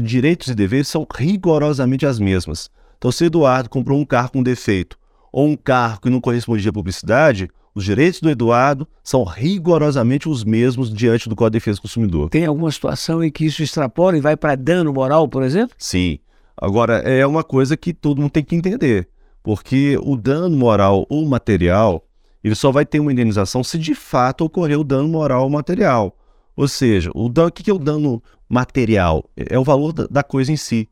de 0.00 0.08
direitos 0.08 0.48
e 0.48 0.54
deveres 0.54 0.88
são 0.88 1.06
rigorosamente 1.14 2.06
as 2.06 2.18
mesmas. 2.18 2.70
Então, 2.96 3.12
se 3.12 3.24
Eduardo 3.24 3.68
comprou 3.68 3.98
um 3.98 4.04
carro 4.04 4.30
com 4.30 4.42
defeito 4.42 4.98
ou 5.32 5.46
um 5.48 5.56
carro 5.56 6.00
que 6.00 6.10
não 6.10 6.20
correspondia 6.20 6.70
à 6.70 6.72
publicidade, 6.72 7.48
os 7.74 7.84
direitos 7.84 8.20
do 8.20 8.30
Eduardo 8.30 8.86
são 9.02 9.24
rigorosamente 9.24 10.28
os 10.28 10.44
mesmos 10.44 10.92
diante 10.92 11.28
do 11.28 11.34
Código 11.34 11.52
de 11.52 11.58
Defesa 11.58 11.78
do 11.78 11.82
Consumidor. 11.82 12.28
Tem 12.28 12.44
alguma 12.44 12.70
situação 12.70 13.24
em 13.24 13.30
que 13.30 13.46
isso 13.46 13.62
extrapola 13.62 14.16
e 14.16 14.20
vai 14.20 14.36
para 14.36 14.54
dano 14.54 14.92
moral, 14.92 15.26
por 15.26 15.42
exemplo? 15.42 15.74
Sim. 15.78 16.18
Agora, 16.56 16.98
é 16.98 17.26
uma 17.26 17.42
coisa 17.42 17.76
que 17.76 17.94
todo 17.94 18.20
mundo 18.20 18.30
tem 18.30 18.44
que 18.44 18.54
entender, 18.54 19.08
porque 19.42 19.98
o 20.02 20.16
dano 20.16 20.56
moral 20.56 21.06
ou 21.08 21.26
material, 21.26 22.04
ele 22.44 22.54
só 22.54 22.70
vai 22.70 22.84
ter 22.84 23.00
uma 23.00 23.10
indenização 23.10 23.64
se 23.64 23.78
de 23.78 23.94
fato 23.94 24.44
ocorreu 24.44 24.80
o 24.80 24.84
dano 24.84 25.08
moral 25.08 25.44
ou 25.44 25.50
material. 25.50 26.14
Ou 26.56 26.68
seja, 26.68 27.10
o, 27.14 27.28
dano, 27.28 27.48
o 27.48 27.52
que 27.52 27.70
é 27.70 27.74
o 27.74 27.78
dano 27.78 28.22
material? 28.48 29.24
É 29.36 29.58
o 29.58 29.64
valor 29.64 29.92
da 29.92 30.22
coisa 30.22 30.52
em 30.52 30.56
si. 30.56 30.88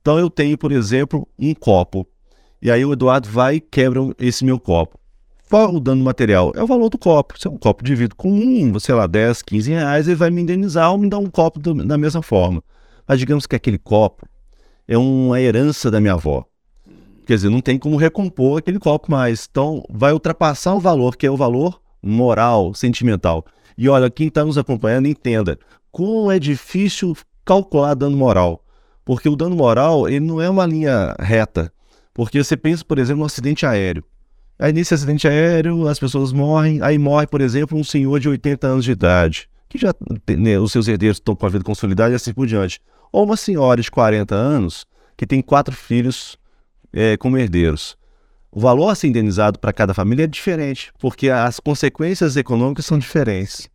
Então 0.00 0.18
eu 0.18 0.28
tenho, 0.30 0.56
por 0.56 0.72
exemplo, 0.72 1.26
um 1.38 1.54
copo. 1.54 2.06
E 2.60 2.70
aí 2.70 2.84
o 2.84 2.92
Eduardo 2.92 3.28
vai 3.28 3.56
e 3.56 3.60
quebra 3.60 4.00
esse 4.18 4.44
meu 4.44 4.58
copo. 4.58 4.98
Qual 5.48 5.74
o 5.74 5.80
dano 5.80 6.02
material? 6.02 6.52
É 6.56 6.62
o 6.62 6.66
valor 6.66 6.88
do 6.88 6.98
copo. 6.98 7.38
Se 7.38 7.46
é 7.46 7.50
um 7.50 7.56
copo 7.56 7.84
de 7.84 7.94
vidro 7.94 8.16
comum, 8.16 8.78
sei 8.80 8.94
lá, 8.94 9.06
10, 9.06 9.42
15 9.42 9.70
reais, 9.70 10.08
ele 10.08 10.16
vai 10.16 10.30
me 10.30 10.42
indenizar 10.42 10.90
ou 10.90 10.98
me 10.98 11.08
dar 11.08 11.18
um 11.18 11.30
copo 11.30 11.60
do, 11.60 11.74
da 11.74 11.96
mesma 11.96 12.22
forma. 12.22 12.62
Mas 13.06 13.20
digamos 13.20 13.46
que 13.46 13.54
aquele 13.54 13.78
copo 13.78 14.26
é 14.88 14.98
uma 14.98 15.40
herança 15.40 15.90
da 15.90 16.00
minha 16.00 16.14
avó. 16.14 16.44
Quer 17.24 17.34
dizer, 17.34 17.48
não 17.48 17.60
tem 17.60 17.78
como 17.78 17.96
recompor 17.96 18.58
aquele 18.58 18.78
copo 18.78 19.10
mais. 19.10 19.48
Então, 19.50 19.84
vai 19.90 20.12
ultrapassar 20.12 20.74
o 20.74 20.80
valor, 20.80 21.16
que 21.16 21.26
é 21.26 21.30
o 21.30 21.36
valor 21.36 21.80
moral, 22.02 22.74
sentimental. 22.74 23.44
E 23.76 23.88
olha, 23.88 24.10
quem 24.10 24.28
está 24.28 24.44
nos 24.44 24.56
acompanhando, 24.56 25.06
entenda 25.06 25.58
como 25.90 26.30
é 26.30 26.38
difícil 26.38 27.16
calcular 27.44 27.94
dano 27.94 28.16
moral. 28.16 28.62
Porque 29.04 29.28
o 29.28 29.36
dano 29.36 29.54
moral, 29.54 30.08
ele 30.08 30.20
não 30.20 30.42
é 30.42 30.50
uma 30.50 30.66
linha 30.66 31.14
reta. 31.18 31.72
Porque 32.12 32.42
você 32.42 32.56
pensa, 32.56 32.84
por 32.84 32.98
exemplo, 32.98 33.20
no 33.20 33.26
acidente 33.26 33.64
aéreo. 33.64 34.04
Aí 34.58 34.72
nesse 34.72 34.94
acidente 34.94 35.28
aéreo, 35.28 35.86
as 35.86 35.98
pessoas 35.98 36.32
morrem. 36.32 36.80
Aí 36.82 36.98
morre, 36.98 37.26
por 37.26 37.40
exemplo, 37.40 37.78
um 37.78 37.84
senhor 37.84 38.18
de 38.18 38.28
80 38.28 38.66
anos 38.66 38.84
de 38.84 38.92
idade, 38.92 39.48
que 39.68 39.78
já 39.78 39.94
né, 40.36 40.58
os 40.58 40.72
seus 40.72 40.88
herdeiros 40.88 41.18
estão 41.18 41.36
com 41.36 41.46
a 41.46 41.48
vida 41.48 41.62
consolidada 41.62 42.12
e 42.12 42.16
assim 42.16 42.32
por 42.32 42.46
diante. 42.46 42.80
Ou 43.12 43.24
uma 43.24 43.36
senhora 43.36 43.80
de 43.80 43.90
40 43.90 44.34
anos 44.34 44.86
que 45.16 45.26
tem 45.26 45.40
quatro 45.40 45.74
filhos 45.74 46.38
é, 46.92 47.16
como 47.16 47.38
herdeiros. 47.38 47.96
O 48.50 48.60
valor 48.60 48.88
a 48.88 48.94
ser 48.94 49.08
indenizado 49.08 49.58
para 49.58 49.72
cada 49.72 49.92
família 49.94 50.24
é 50.24 50.26
diferente, 50.26 50.92
porque 50.98 51.28
as 51.28 51.60
consequências 51.60 52.36
econômicas 52.36 52.86
são 52.86 52.98
diferentes. 52.98 53.68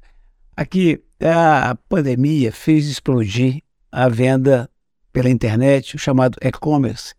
Aqui, 0.55 1.01
a 1.21 1.75
pandemia 1.87 2.51
fez 2.51 2.87
explodir 2.87 3.61
a 3.91 4.09
venda 4.09 4.69
pela 5.13 5.29
internet, 5.29 5.95
o 5.95 5.99
chamado 5.99 6.37
e-commerce. 6.41 7.13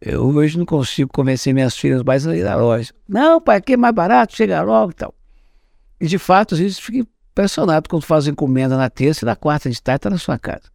Eu 0.00 0.26
hoje 0.26 0.58
não 0.58 0.64
consigo 0.64 1.10
convencer 1.12 1.52
minhas 1.52 1.76
filhas 1.76 2.02
mais 2.02 2.26
a 2.26 2.36
ir 2.36 2.46
à 2.46 2.56
loja. 2.56 2.92
Não, 3.08 3.40
pai, 3.40 3.58
aqui 3.58 3.74
é 3.74 3.76
mais 3.76 3.94
barato, 3.94 4.34
chega 4.34 4.62
logo 4.62 4.92
e 4.92 4.94
tal. 4.94 5.14
E 6.00 6.06
de 6.06 6.18
fato, 6.18 6.54
às 6.54 6.60
vezes 6.60 6.78
fico 6.78 6.98
impressionado 6.98 7.88
quando 7.88 8.04
faz 8.04 8.26
encomenda 8.26 8.76
na 8.76 8.88
terça 8.88 9.24
e 9.24 9.26
na 9.26 9.36
quarta 9.36 9.68
de 9.68 9.82
tarde 9.82 9.98
está 9.98 10.10
na 10.10 10.18
sua 10.18 10.38
casa. 10.38 10.70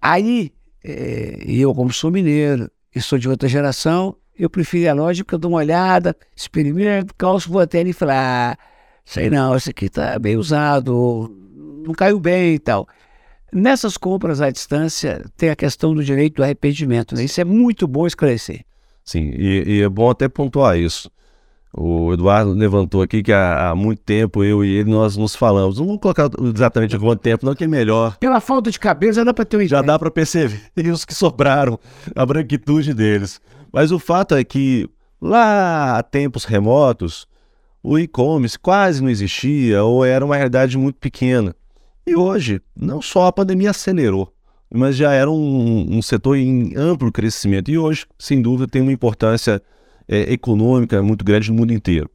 Aí, 0.00 0.52
é, 0.84 1.42
eu, 1.46 1.74
como 1.74 1.92
sou 1.92 2.10
mineiro 2.10 2.70
e 2.94 3.00
sou 3.00 3.18
de 3.18 3.28
outra 3.28 3.48
geração, 3.48 4.16
eu 4.38 4.48
prefiro 4.50 4.84
ir 4.84 4.88
à 4.88 4.94
loja 4.94 5.24
porque 5.24 5.34
eu 5.34 5.38
dou 5.38 5.50
uma 5.50 5.58
olhada, 5.58 6.16
experimento, 6.34 7.14
calço, 7.16 7.50
vou 7.50 7.60
até 7.60 7.80
ali 7.80 7.90
e 7.90 7.92
falar, 7.92 8.52
ah, 8.52 8.58
sei 9.04 9.30
não, 9.30 9.54
esse 9.56 9.70
aqui 9.70 9.86
está 9.86 10.18
bem 10.18 10.36
usado, 10.36 11.30
não 11.84 11.92
caiu 11.92 12.18
bem 12.18 12.54
e 12.54 12.58
tal. 12.58 12.86
Nessas 13.52 13.98
compras 13.98 14.40
à 14.40 14.50
distância, 14.50 15.24
tem 15.36 15.50
a 15.50 15.56
questão 15.56 15.94
do 15.94 16.02
direito 16.02 16.36
do 16.36 16.42
arrependimento. 16.42 17.14
Né? 17.14 17.24
Isso 17.24 17.40
é 17.40 17.44
muito 17.44 17.86
bom 17.86 18.06
esclarecer. 18.06 18.64
Sim, 19.04 19.30
e, 19.36 19.64
e, 19.66 19.82
é 19.82 19.88
bom 19.88 20.08
até 20.08 20.28
pontuar 20.28 20.78
isso. 20.78 21.10
O 21.74 22.12
Eduardo 22.12 22.52
levantou 22.52 23.00
aqui 23.02 23.22
que 23.22 23.32
há, 23.32 23.70
há, 23.70 23.74
muito 23.74 24.00
tempo 24.02 24.44
eu 24.44 24.64
e 24.64 24.76
ele 24.76 24.90
nós 24.90 25.16
nos 25.16 25.34
falamos. 25.34 25.78
Não 25.78 25.86
vou 25.86 25.98
colocar 25.98 26.28
exatamente 26.54 26.98
quanto 26.98 27.20
tempo, 27.20 27.46
não, 27.46 27.54
que 27.54 27.64
é 27.64 27.66
melhor. 27.66 28.16
Pela 28.18 28.40
falta 28.40 28.70
de 28.70 28.78
cabelo 28.78 29.12
já 29.12 29.24
dá 29.24 29.32
para 29.32 29.44
ter 29.44 29.56
uma 29.56 29.66
Já 29.66 29.78
ideia. 29.78 29.86
dá 29.86 29.98
para 29.98 30.10
perceber 30.10 30.60
e 30.76 30.88
os 30.90 31.04
que 31.04 31.14
sobraram, 31.14 31.78
a 32.14 32.26
branquitude 32.26 32.92
deles. 32.92 33.40
Mas 33.72 33.90
o 33.90 33.98
fato 33.98 34.34
é 34.34 34.44
que 34.44 34.88
lá 35.20 35.98
há 35.98 36.02
tempos 36.02 36.44
remotos, 36.44 37.26
o 37.82 37.98
e-commerce 37.98 38.58
quase 38.58 39.02
não 39.02 39.08
existia 39.08 39.82
ou 39.82 40.04
era 40.04 40.24
uma 40.24 40.36
realidade 40.36 40.76
muito 40.76 40.96
pequena. 40.96 41.54
E 42.06 42.14
hoje, 42.14 42.60
não 42.76 43.00
só 43.00 43.26
a 43.26 43.32
pandemia 43.32 43.70
acelerou, 43.70 44.32
mas 44.72 44.96
já 44.96 45.12
era 45.12 45.30
um, 45.30 45.96
um 45.96 46.02
setor 46.02 46.36
em 46.36 46.76
amplo 46.76 47.10
crescimento. 47.10 47.70
E 47.70 47.78
hoje, 47.78 48.06
sem 48.18 48.42
dúvida, 48.42 48.68
tem 48.68 48.82
uma 48.82 48.92
importância 48.92 49.62
é, 50.08 50.32
econômica 50.32 51.02
muito 51.02 51.24
grande 51.24 51.50
no 51.50 51.56
mundo 51.56 51.72
inteiro. 51.72 52.10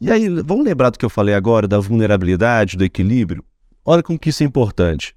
E 0.00 0.10
aí, 0.10 0.28
vamos 0.28 0.64
lembrar 0.64 0.90
do 0.90 0.98
que 0.98 1.04
eu 1.04 1.10
falei 1.10 1.34
agora, 1.34 1.68
da 1.68 1.78
vulnerabilidade, 1.78 2.76
do 2.76 2.84
equilíbrio? 2.84 3.44
Olha 3.84 4.02
como 4.02 4.18
que 4.18 4.30
isso 4.30 4.42
é 4.42 4.46
importante. 4.46 5.14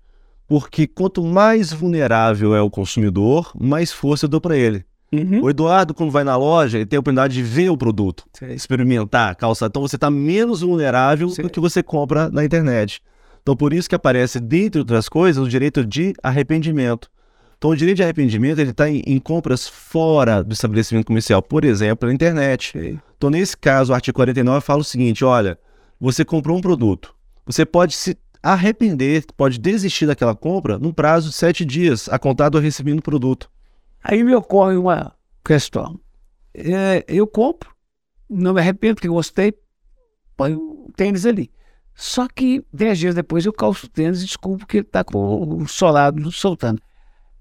Porque 0.48 0.88
quanto 0.88 1.24
mais 1.24 1.74
vulnerável 1.74 2.56
é 2.56 2.62
o 2.62 2.70
consumidor, 2.70 3.52
mais 3.60 3.92
força 3.92 4.26
eu 4.26 4.30
dou 4.30 4.40
para 4.40 4.56
ele. 4.56 4.86
Uhum. 5.12 5.42
O 5.42 5.50
Eduardo, 5.50 5.94
quando 5.94 6.12
vai 6.12 6.24
na 6.24 6.36
loja, 6.36 6.78
ele 6.78 6.86
tem 6.86 6.98
a 6.98 7.00
oportunidade 7.00 7.34
de 7.34 7.42
ver 7.42 7.70
o 7.70 7.78
produto, 7.78 8.26
Sim. 8.34 8.52
experimentar, 8.52 9.36
calçar. 9.36 9.68
Então 9.68 9.82
você 9.82 9.96
está 9.96 10.12
menos 10.12 10.62
vulnerável 10.62 11.30
Sim. 11.30 11.44
do 11.44 11.50
que 11.50 11.60
você 11.60 11.82
compra 11.82 12.30
na 12.30 12.44
internet. 12.44 13.02
Então, 13.42 13.56
por 13.56 13.72
isso 13.72 13.88
que 13.88 13.96
aparece, 13.96 14.42
dentre 14.42 14.80
outras 14.80 15.08
coisas, 15.08 15.42
o 15.42 15.48
direito 15.48 15.86
de 15.86 16.14
arrependimento. 16.22 17.10
Então, 17.58 17.72
o 17.72 17.76
direito 17.78 17.96
de 17.96 18.04
arrependimento 18.04 18.60
ele 18.60 18.72
está 18.72 18.90
em, 18.90 19.02
em, 19.08 19.18
compras 19.20 19.66
fora 19.66 20.44
do 20.44 20.52
estabelecimento 20.52 21.08
comercial, 21.08 21.42
por 21.42 21.64
exemplo, 21.64 22.10
na 22.10 22.14
internet. 22.14 22.78
Okay. 22.78 23.00
Então, 23.18 23.30
nesse 23.30 23.56
caso, 23.56 23.94
o 23.94 23.96
artigo 23.96 24.16
49 24.16 24.60
fala 24.66 24.82
o 24.82 24.84
seguinte: 24.84 25.24
olha, 25.24 25.58
você 25.98 26.26
comprou 26.26 26.58
um 26.58 26.62
produto, 26.62 27.16
você 27.46 27.66
pode 27.66 27.96
se 27.96 28.18
arrepender, 28.44 29.24
pode 29.38 29.58
desistir 29.58 30.06
daquela 30.06 30.36
compra 30.36 30.78
num 30.78 30.92
prazo 30.92 31.30
de 31.30 31.36
sete 31.36 31.64
dias, 31.64 32.10
a 32.10 32.20
contar 32.20 32.50
do 32.50 32.60
recebimento 32.60 33.02
do 33.02 33.06
produto. 33.06 33.50
Aí 34.10 34.24
me 34.24 34.34
ocorre 34.34 34.78
uma 34.78 35.14
questão. 35.44 36.00
É, 36.54 37.04
eu 37.10 37.28
compro, 37.28 37.70
não 38.30 38.54
me 38.54 38.62
arrependo 38.62 38.96
porque 38.96 39.10
gostei, 39.10 39.54
põe 40.38 40.54
o 40.54 40.90
tênis 40.96 41.26
ali. 41.26 41.52
Só 41.94 42.26
que 42.26 42.64
dez 42.72 42.98
dias 42.98 43.14
depois 43.14 43.46
eu 43.46 43.52
calço 43.52 43.86
o 43.86 43.90
tênis 43.90 44.22
e 44.22 44.26
desculpo 44.26 44.66
que 44.66 44.78
ele 44.78 44.86
está 44.86 45.04
com 45.04 45.62
o 45.62 45.68
solado 45.68 46.32
soltando. 46.32 46.82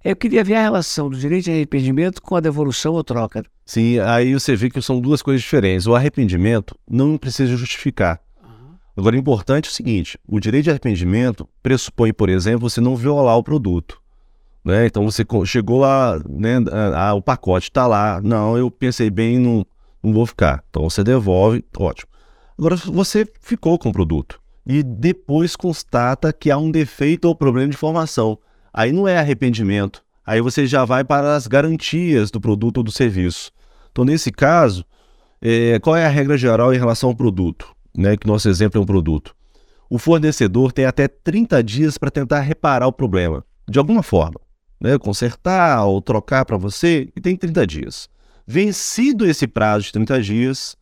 Eu 0.05 0.17
queria 0.17 0.43
ver 0.43 0.57
a 0.57 0.63
relação 0.63 1.09
do 1.09 1.17
direito 1.17 1.45
de 1.45 1.53
arrependimento 1.53 2.21
com 2.21 2.35
a 2.35 2.41
devolução 2.41 2.95
ou 2.95 3.05
troca. 3.05 3.45
Sim, 3.65 4.01
aí 4.01 4.35
você 4.35 4.57
vê 4.57 4.69
que 4.69 4.83
são 4.83 5.01
duas 5.01 5.23
coisas 5.23 5.43
diferentes. 5.43 5.87
O 5.87 5.95
arrependimento 5.95 6.77
não 6.91 7.17
precisa 7.17 7.57
justificar. 7.57 8.21
Agora, 8.97 9.15
o 9.15 9.19
importante 9.19 9.69
é 9.69 9.71
o 9.71 9.73
seguinte: 9.73 10.19
o 10.27 10.41
direito 10.41 10.65
de 10.65 10.71
arrependimento 10.71 11.49
pressupõe, 11.63 12.13
por 12.13 12.29
exemplo, 12.29 12.69
você 12.69 12.81
não 12.81 12.97
violar 12.97 13.37
o 13.37 13.45
produto. 13.45 14.01
Né? 14.67 14.85
Então 14.87 15.09
você 15.09 15.25
chegou 15.45 15.79
lá, 15.79 16.21
né, 16.29 16.57
ah, 16.97 17.15
o 17.15 17.23
pacote 17.23 17.69
está 17.71 17.87
lá, 17.87 18.21
não, 18.21 18.59
eu 18.59 18.69
pensei 18.69 19.09
bem, 19.09 19.39
não, 19.39 19.65
não 20.03 20.13
vou 20.13 20.27
ficar. 20.27 20.65
Então 20.69 20.91
você 20.91 21.05
devolve, 21.05 21.65
ótimo. 21.79 22.11
Agora 22.59 22.75
você 22.75 23.25
ficou 23.41 23.79
com 23.79 23.91
o 23.91 23.93
produto 23.93 24.41
e 24.67 24.83
depois 24.83 25.55
constata 25.55 26.33
que 26.33 26.51
há 26.51 26.59
um 26.59 26.73
defeito 26.73 27.27
ou 27.27 27.37
problema 27.37 27.69
de 27.69 27.77
formação. 27.77 28.37
Aí 28.75 28.91
não 28.91 29.07
é 29.07 29.17
arrependimento, 29.17 30.03
aí 30.27 30.41
você 30.41 30.67
já 30.67 30.85
vai 30.85 31.05
para 31.05 31.37
as 31.37 31.47
garantias 31.47 32.33
do 32.33 32.41
produto 32.41 32.79
ou 32.79 32.83
do 32.83 32.91
serviço. 32.91 33.53
Então, 33.93 34.05
nesse 34.05 34.33
caso, 34.33 34.85
é, 35.41 35.79
qual 35.79 35.95
é 35.95 36.05
a 36.05 36.11
regra 36.11 36.37
geral 36.37 36.75
em 36.75 36.79
relação 36.79 37.11
ao 37.11 37.15
produto? 37.15 37.73
Né, 37.97 38.17
que 38.17 38.27
nosso 38.27 38.49
exemplo 38.49 38.81
é 38.81 38.83
um 38.83 38.87
produto. 38.87 39.33
O 39.89 39.97
fornecedor 39.97 40.73
tem 40.73 40.87
até 40.87 41.07
30 41.07 41.63
dias 41.63 41.97
para 41.97 42.11
tentar 42.11 42.41
reparar 42.41 42.89
o 42.89 42.93
problema, 42.93 43.45
de 43.69 43.79
alguma 43.79 44.03
forma. 44.03 44.41
Né, 44.81 44.99
consertar 44.99 45.85
ou 45.87 46.03
trocar 46.03 46.45
para 46.45 46.57
você, 46.57 47.09
e 47.17 47.21
tem 47.21 47.35
30 47.35 47.67
dias. 47.67 48.09
Vencido 48.47 49.27
esse 49.27 49.47
prazo 49.47 49.87
de 49.87 49.93
30 49.93 50.23
dias, 50.23 50.77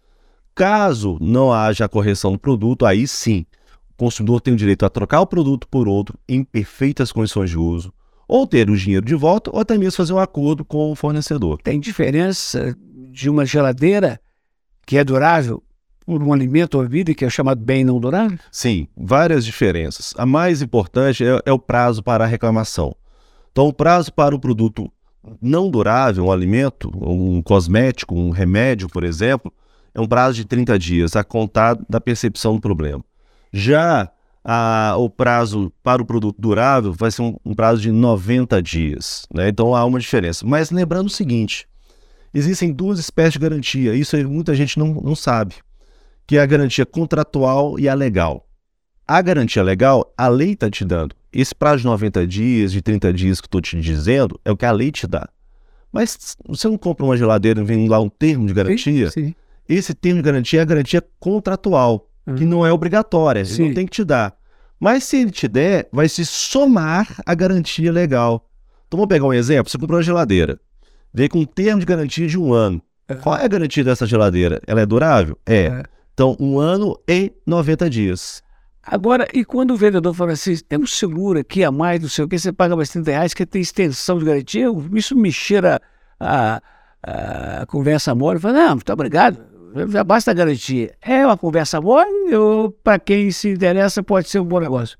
caso 0.54 1.16
não 1.20 1.52
haja 1.52 1.84
a 1.84 1.88
correção 1.88 2.32
do 2.32 2.38
produto, 2.38 2.84
aí 2.84 3.06
sim, 3.06 3.46
o 3.92 3.96
consumidor 3.96 4.40
tem 4.40 4.52
o 4.52 4.56
direito 4.56 4.84
a 4.84 4.90
trocar 4.90 5.20
o 5.20 5.26
produto 5.26 5.68
por 5.68 5.88
outro 5.88 6.18
em 6.28 6.42
perfeitas 6.42 7.12
condições 7.12 7.50
de 7.50 7.58
uso, 7.58 7.92
ou 8.26 8.46
ter 8.46 8.68
o 8.68 8.76
dinheiro 8.76 9.06
de 9.06 9.14
volta, 9.14 9.50
ou 9.52 9.60
até 9.60 9.78
mesmo 9.78 9.96
fazer 9.96 10.12
um 10.12 10.18
acordo 10.18 10.64
com 10.64 10.90
o 10.90 10.96
fornecedor. 10.96 11.60
Tem 11.62 11.78
diferença 11.78 12.76
de 13.10 13.30
uma 13.30 13.46
geladeira 13.46 14.20
que 14.84 14.98
é 14.98 15.04
durável 15.04 15.62
por 16.04 16.22
um 16.22 16.32
alimento 16.32 16.74
ou 16.74 16.82
bebida 16.82 17.14
que 17.14 17.24
é 17.24 17.30
chamado 17.30 17.62
bem 17.62 17.84
não 17.84 17.98
durável? 17.98 18.38
Sim, 18.50 18.88
várias 18.96 19.44
diferenças. 19.44 20.12
A 20.18 20.26
mais 20.26 20.60
importante 20.60 21.24
é, 21.24 21.40
é 21.46 21.52
o 21.52 21.58
prazo 21.58 22.02
para 22.02 22.24
a 22.24 22.26
reclamação. 22.26 22.94
Então, 23.54 23.68
o 23.68 23.73
prazo 23.73 24.12
para 24.12 24.34
o 24.34 24.38
produto 24.40 24.90
não 25.40 25.70
durável, 25.70 26.25
um 26.25 26.32
alimento, 26.32 26.90
um 27.00 27.40
cosmético, 27.40 28.12
um 28.12 28.30
remédio, 28.30 28.88
por 28.88 29.04
exemplo, 29.04 29.52
é 29.94 30.00
um 30.00 30.08
prazo 30.08 30.34
de 30.34 30.44
30 30.44 30.76
dias 30.76 31.14
a 31.14 31.23
contar 31.23 31.78
da 31.88 32.00
percepção 32.00 32.56
do 32.56 32.61
problema. 32.61 33.04
Já 33.52 34.11
a, 34.44 34.96
o 34.99 35.08
prazo 35.08 35.73
para 35.84 36.02
o 36.02 36.04
produto 36.04 36.34
durável 36.37 36.92
vai 36.92 37.12
ser 37.12 37.23
um, 37.23 37.37
um 37.44 37.54
prazo 37.54 37.80
de 37.80 37.92
90 37.92 38.61
dias. 38.61 39.25
Né? 39.32 39.50
Então 39.50 39.73
há 39.73 39.84
uma 39.84 40.00
diferença. 40.00 40.44
Mas 40.44 40.73
lembrando 40.73 41.06
o 41.06 41.11
seguinte: 41.11 41.68
existem 42.34 42.73
duas 42.73 42.99
espécies 42.99 43.34
de 43.34 43.38
garantia, 43.38 43.94
isso 43.94 44.16
muita 44.28 44.52
gente 44.52 44.80
não, 44.80 44.94
não 44.94 45.14
sabe, 45.14 45.54
que 46.26 46.38
é 46.38 46.40
a 46.40 46.46
garantia 46.46 46.84
contratual 46.84 47.78
e 47.78 47.88
a 47.88 47.94
legal. 47.94 48.49
A 49.06 49.23
garantia 49.23 49.62
legal, 49.62 50.12
a 50.18 50.26
lei 50.26 50.54
está 50.54 50.68
te 50.68 50.84
dando. 50.84 51.14
Esse 51.35 51.55
prazo 51.55 51.79
de 51.79 51.87
90 51.87 52.26
dias, 52.26 52.73
de 52.73 52.81
30 52.81 53.12
dias 53.12 53.41
que 53.41 53.47
estou 53.47 53.61
te 53.61 53.81
dizendo, 53.81 54.41
é 54.45 54.53
o 54.53 54.57
que 54.57 54.64
a 54.64 54.71
lei 54.71 54.93
te 54.93 55.07
dá. 55.07 55.29
Mas 55.93 56.37
você 56.47 56.69
não 56.69 56.79
compra 56.79 57.05
uma 57.05 57.17
geladeira 57.17 57.61
e 57.61 57.64
vem 57.64 57.88
lá 57.88 58.00
um 58.00 58.09
termo 58.09 58.47
de 58.47 58.55
garantia? 58.55 59.11
Sim, 59.11 59.26
sim. 59.26 59.35
Esse 59.69 59.95
termo 59.95 60.21
de 60.21 60.26
garantia 60.26 60.61
é 60.61 60.62
a 60.62 60.67
garantia 60.67 61.03
contratual 61.19 62.09
que 62.37 62.45
não 62.45 62.67
é 62.67 62.73
obrigatória, 62.73 63.41
ele 63.41 63.49
Sim. 63.49 63.69
não 63.69 63.75
tem 63.75 63.87
que 63.87 63.93
te 63.93 64.05
dar. 64.05 64.35
Mas 64.81 65.05
se 65.05 65.19
ele 65.19 65.31
te 65.31 65.47
der, 65.47 65.88
vai 65.93 66.09
se 66.09 66.25
somar 66.25 67.21
a 67.25 67.35
garantia 67.35 67.93
legal. 67.93 68.49
Então 68.87 68.99
vamos 68.99 69.09
pegar 69.09 69.26
um 69.26 69.33
exemplo: 69.33 69.71
você 69.71 69.79
comprou 69.79 69.99
uma 69.99 70.03
geladeira, 70.03 70.59
veio 71.12 71.29
com 71.29 71.41
um 71.41 71.45
termo 71.45 71.81
de 71.81 71.87
garantia 71.87 72.26
de 72.26 72.38
um 72.38 72.53
ano. 72.53 72.83
É. 73.07 73.14
Qual 73.14 73.37
é 73.37 73.45
a 73.45 73.49
garantia 73.49 73.85
dessa 73.85 74.07
geladeira? 74.07 74.61
Ela 74.67 74.81
é 74.81 74.87
durável? 74.87 75.38
É. 75.45 75.67
é. 75.67 75.83
Então, 76.12 76.37
um 76.38 76.59
ano 76.59 76.99
e 77.09 77.33
90 77.47 77.91
dias. 77.91 78.43
Agora, 78.87 79.26
e 79.33 79.45
quando 79.45 79.73
o 79.73 79.76
vendedor 79.76 80.12
fala 80.14 80.33
assim, 80.33 80.57
tem 80.57 80.79
um 80.79 80.87
seguro 80.87 81.38
aqui 81.38 81.64
a 81.64 81.73
mais, 81.73 82.00
não 82.00 82.09
sei 82.09 82.25
o 82.25 82.29
que, 82.29 82.38
você 82.38 82.53
paga 82.53 82.76
mais 82.76 82.91
30 82.91 83.11
reais, 83.11 83.35
que 83.35 83.47
tem 83.47 83.62
extensão 83.62 84.19
de 84.19 84.25
garantia, 84.25 84.67
isso 84.95 85.17
me 85.17 85.33
cheira 85.33 85.81
a, 86.21 86.61
a, 87.03 87.62
a 87.62 87.67
conversa 87.67 88.14
mole. 88.14 88.37
Eu 88.37 88.41
falo, 88.41 88.55
não, 88.55 88.71
muito 88.71 88.93
obrigado 88.93 89.55
já 89.88 90.05
basta 90.05 90.31
a 90.31 90.35
garantia. 90.35 90.95
É 91.03 91.26
uma 91.26 91.37
conversa 91.37 91.81
boa 91.81 92.07
ou 92.33 92.71
para 92.71 92.99
quem 92.99 93.31
se 93.31 93.50
interessa 93.50 94.03
pode 94.03 94.29
ser 94.29 94.38
um 94.38 94.45
bom 94.45 94.61
negócio? 94.61 94.97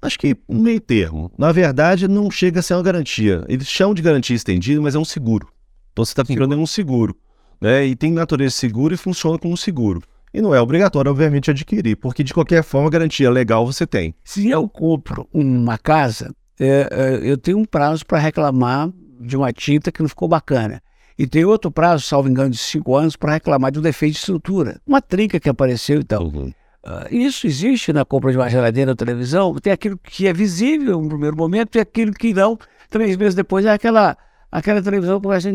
Acho 0.00 0.18
que 0.18 0.36
um 0.48 0.58
meio 0.58 0.80
termo. 0.80 1.30
Na 1.38 1.52
verdade, 1.52 2.08
não 2.08 2.30
chega 2.30 2.60
a 2.60 2.62
ser 2.62 2.74
uma 2.74 2.82
garantia. 2.82 3.44
Eles 3.48 3.68
chamam 3.68 3.94
de 3.94 4.02
garantia 4.02 4.34
estendida, 4.34 4.80
mas 4.80 4.94
é 4.94 4.98
um 4.98 5.04
seguro. 5.04 5.48
Então 5.92 6.04
você 6.04 6.12
está 6.12 6.24
comprando 6.24 6.56
um 6.56 6.66
seguro. 6.66 7.16
Né? 7.60 7.86
E 7.86 7.94
tem 7.94 8.10
natureza 8.10 8.54
seguro 8.56 8.94
e 8.94 8.96
funciona 8.96 9.38
como 9.38 9.54
um 9.54 9.56
seguro. 9.56 10.02
E 10.32 10.40
não 10.40 10.54
é 10.54 10.60
obrigatório, 10.60 11.10
obviamente, 11.10 11.50
adquirir, 11.50 11.96
porque 11.96 12.24
de 12.24 12.32
qualquer 12.32 12.62
forma, 12.62 12.88
garantia 12.88 13.30
legal 13.30 13.66
você 13.66 13.86
tem. 13.86 14.14
Se 14.24 14.48
eu 14.48 14.68
compro 14.68 15.28
uma 15.32 15.76
casa, 15.76 16.34
é, 16.58 16.88
é, 16.90 17.20
eu 17.22 17.36
tenho 17.36 17.58
um 17.58 17.64
prazo 17.64 18.06
para 18.06 18.18
reclamar 18.18 18.90
de 19.20 19.36
uma 19.36 19.52
tinta 19.52 19.92
que 19.92 20.00
não 20.00 20.08
ficou 20.08 20.28
bacana. 20.28 20.82
E 21.18 21.26
tem 21.26 21.44
outro 21.44 21.70
prazo, 21.70 22.04
salvo 22.04 22.28
engano, 22.28 22.50
de 22.50 22.58
cinco 22.58 22.96
anos 22.96 23.16
para 23.16 23.34
reclamar 23.34 23.70
de 23.70 23.78
um 23.78 23.82
defeito 23.82 24.14
de 24.14 24.18
estrutura. 24.18 24.80
Uma 24.86 25.02
trinca 25.02 25.38
que 25.38 25.48
apareceu 25.48 26.00
e 26.00 26.04
tal. 26.04 26.24
Uhum. 26.24 26.52
Uh, 26.84 27.14
isso 27.14 27.46
existe 27.46 27.92
na 27.92 28.04
compra 28.04 28.32
de 28.32 28.38
uma 28.38 28.48
geladeira 28.48 28.90
ou 28.90 28.96
televisão. 28.96 29.54
Tem 29.56 29.72
aquilo 29.72 29.98
que 29.98 30.26
é 30.26 30.32
visível 30.32 31.00
no 31.00 31.08
primeiro 31.08 31.36
momento 31.36 31.76
e 31.76 31.80
aquilo 31.80 32.12
que 32.12 32.32
não. 32.32 32.58
Três 32.90 33.16
meses 33.16 33.34
depois 33.34 33.64
é 33.64 33.70
aquela, 33.70 34.16
aquela 34.52 34.82
televisão 34.82 35.18
que 35.18 35.26
começa. 35.26 35.50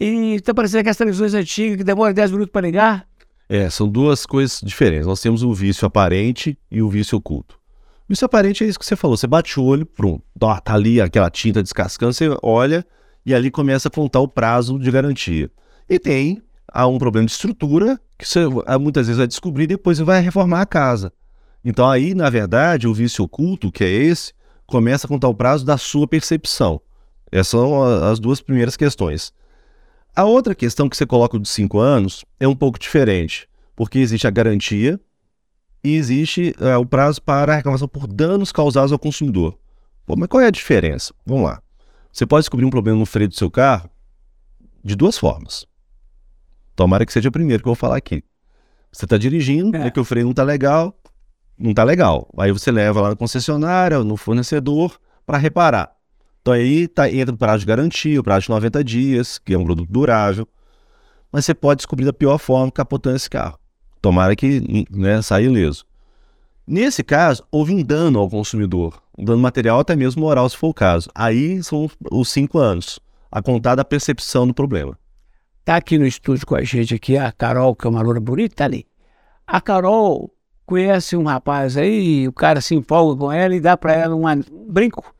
E 0.00 0.34
está 0.34 0.52
parecendo 0.52 0.80
aquelas 0.80 0.96
televisões 0.96 1.32
antigas 1.32 1.78
que 1.78 1.84
demoram 1.84 2.12
10 2.12 2.32
minutos 2.32 2.52
para 2.52 2.66
ligar. 2.66 3.06
É, 3.48 3.70
são 3.70 3.88
duas 3.88 4.26
coisas 4.26 4.60
diferentes. 4.62 5.06
Nós 5.06 5.20
temos 5.20 5.44
o 5.44 5.54
vício 5.54 5.86
aparente 5.86 6.58
e 6.70 6.82
o 6.82 6.88
vício 6.88 7.16
oculto. 7.16 7.54
O 8.08 8.10
vício 8.12 8.24
aparente 8.24 8.64
é 8.64 8.66
isso 8.66 8.78
que 8.78 8.84
você 8.84 8.96
falou. 8.96 9.16
Você 9.16 9.28
bate 9.28 9.58
o 9.58 9.62
olho, 9.62 9.86
pronto, 9.86 10.22
tá 10.38 10.74
ali 10.74 11.00
aquela 11.00 11.30
tinta 11.30 11.62
descascando, 11.62 12.12
você 12.12 12.28
olha 12.42 12.84
e 13.24 13.32
ali 13.32 13.50
começa 13.50 13.88
a 13.88 13.90
contar 13.90 14.20
o 14.20 14.28
prazo 14.28 14.78
de 14.78 14.90
garantia. 14.90 15.50
E 15.88 15.98
tem 15.98 16.42
há 16.72 16.86
um 16.86 16.98
problema 16.98 17.26
de 17.26 17.32
estrutura 17.32 18.00
que 18.18 18.26
você 18.26 18.40
ah, 18.66 18.78
muitas 18.78 19.06
vezes 19.06 19.18
vai 19.18 19.26
descobrir 19.26 19.64
e 19.64 19.68
depois 19.68 19.98
vai 19.98 20.20
reformar 20.20 20.60
a 20.60 20.66
casa. 20.66 21.12
Então 21.64 21.88
aí, 21.88 22.14
na 22.14 22.30
verdade, 22.30 22.88
o 22.88 22.94
vício 22.94 23.24
oculto, 23.24 23.70
que 23.70 23.84
é 23.84 23.88
esse, 23.90 24.32
começa 24.66 25.06
a 25.06 25.08
contar 25.08 25.28
o 25.28 25.34
prazo 25.34 25.64
da 25.64 25.76
sua 25.76 26.06
percepção. 26.06 26.80
Essas 27.30 27.48
são 27.48 27.82
as 27.82 28.18
duas 28.18 28.40
primeiras 28.40 28.76
questões. 28.76 29.32
A 30.14 30.24
outra 30.24 30.54
questão 30.54 30.88
que 30.88 30.96
você 30.96 31.06
coloca 31.06 31.38
de 31.38 31.48
cinco 31.48 31.78
anos 31.78 32.24
é 32.38 32.48
um 32.48 32.56
pouco 32.56 32.78
diferente, 32.78 33.48
porque 33.76 33.98
existe 33.98 34.26
a 34.26 34.30
garantia 34.30 35.00
e 35.82 35.94
existe 35.94 36.54
é, 36.60 36.76
o 36.76 36.84
prazo 36.84 37.22
para 37.22 37.52
a 37.52 37.56
reclamação 37.56 37.88
por 37.88 38.06
danos 38.06 38.52
causados 38.52 38.92
ao 38.92 38.98
consumidor. 38.98 39.58
Pô, 40.04 40.16
mas 40.16 40.28
qual 40.28 40.40
é 40.42 40.46
a 40.46 40.50
diferença? 40.50 41.14
Vamos 41.24 41.44
lá. 41.44 41.62
Você 42.12 42.26
pode 42.26 42.42
descobrir 42.42 42.66
um 42.66 42.70
problema 42.70 42.98
no 42.98 43.06
freio 43.06 43.28
do 43.28 43.36
seu 43.36 43.50
carro 43.50 43.88
de 44.82 44.96
duas 44.96 45.16
formas. 45.16 45.64
Tomara 46.74 47.06
que 47.06 47.12
seja 47.12 47.28
o 47.28 47.32
primeiro 47.32 47.62
que 47.62 47.68
eu 47.68 47.70
vou 47.70 47.76
falar 47.76 47.96
aqui. 47.96 48.24
Você 48.90 49.04
está 49.04 49.16
dirigindo, 49.16 49.76
é. 49.76 49.90
que 49.90 50.00
o 50.00 50.04
freio 50.04 50.24
não 50.24 50.32
está 50.32 50.42
legal, 50.42 50.98
não 51.56 51.70
está 51.70 51.84
legal. 51.84 52.28
Aí 52.36 52.50
você 52.50 52.72
leva 52.72 53.00
lá 53.00 53.10
na 53.10 53.16
concessionária, 53.16 54.02
no 54.02 54.16
fornecedor, 54.16 54.98
para 55.24 55.38
reparar. 55.38 55.94
Então 56.50 56.52
aí 56.52 56.88
tá, 56.88 57.08
entra 57.08 57.32
o 57.32 57.38
prazo 57.38 57.60
de 57.60 57.66
garantia, 57.66 58.18
o 58.18 58.24
prazo 58.24 58.46
de 58.46 58.50
90 58.50 58.82
dias, 58.82 59.38
que 59.38 59.54
é 59.54 59.58
um 59.58 59.64
produto 59.64 59.88
durável. 59.88 60.48
Mas 61.30 61.44
você 61.44 61.54
pode 61.54 61.78
descobrir 61.78 62.04
da 62.04 62.12
pior 62.12 62.38
forma 62.38 62.72
capotando 62.72 63.14
esse 63.14 63.30
carro. 63.30 63.56
Tomara 64.02 64.34
que 64.34 64.84
né, 64.90 65.22
saia 65.22 65.44
ileso. 65.44 65.84
Nesse 66.66 67.04
caso, 67.04 67.44
houve 67.52 67.72
um 67.72 67.82
dano 67.84 68.18
ao 68.18 68.28
consumidor, 68.28 69.00
um 69.16 69.24
dano 69.24 69.38
material 69.38 69.78
até 69.78 69.94
mesmo 69.94 70.22
moral, 70.22 70.48
se 70.48 70.56
for 70.56 70.70
o 70.70 70.74
caso. 70.74 71.08
Aí 71.14 71.62
são 71.62 71.88
os 72.10 72.28
cinco 72.28 72.58
anos, 72.58 72.98
a 73.30 73.40
contar 73.40 73.76
da 73.76 73.84
percepção 73.84 74.44
do 74.44 74.52
problema. 74.52 74.98
Tá 75.64 75.76
aqui 75.76 75.98
no 75.98 76.06
estúdio 76.06 76.44
com 76.46 76.56
a 76.56 76.64
gente 76.64 76.96
aqui 76.96 77.16
a 77.16 77.30
Carol, 77.30 77.76
que 77.76 77.86
é 77.86 77.90
uma 77.90 78.02
loura 78.02 78.18
bonita, 78.18 78.56
tá 78.56 78.64
ali. 78.64 78.88
A 79.46 79.60
Carol 79.60 80.34
conhece 80.66 81.16
um 81.16 81.22
rapaz 81.22 81.76
aí, 81.76 82.26
o 82.26 82.32
cara 82.32 82.60
se 82.60 82.74
empolga 82.74 83.20
com 83.20 83.30
ela 83.30 83.54
e 83.54 83.60
dá 83.60 83.76
para 83.76 83.92
ela 83.92 84.16
um 84.16 84.24
brinco. 84.66 85.14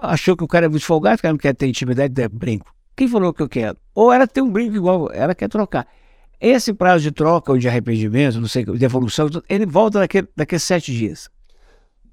Achou 0.00 0.36
que 0.36 0.44
o 0.44 0.48
cara 0.48 0.66
é 0.66 0.68
muito 0.68 0.84
folgado, 0.84 1.16
o 1.16 1.22
cara 1.22 1.32
não 1.32 1.38
quer 1.38 1.54
ter 1.54 1.66
intimidade, 1.66 2.20
é 2.20 2.28
brinco. 2.28 2.72
Quem 2.96 3.08
falou 3.08 3.32
que 3.32 3.42
eu 3.42 3.48
quero? 3.48 3.76
Ou 3.94 4.12
ela 4.12 4.26
tem 4.26 4.42
um 4.42 4.50
brinco 4.50 4.76
igual, 4.76 5.10
ela 5.12 5.34
quer 5.34 5.48
trocar. 5.48 5.86
Esse 6.40 6.72
prazo 6.72 7.02
de 7.02 7.12
troca 7.12 7.52
ou 7.52 7.58
de 7.58 7.68
arrependimento, 7.68 8.40
não 8.40 8.48
sei, 8.48 8.64
de 8.64 8.84
evolução, 8.84 9.28
ele 9.48 9.66
volta 9.66 9.98
daquele, 9.98 10.26
daqueles 10.34 10.62
sete 10.62 10.92
dias. 10.92 11.28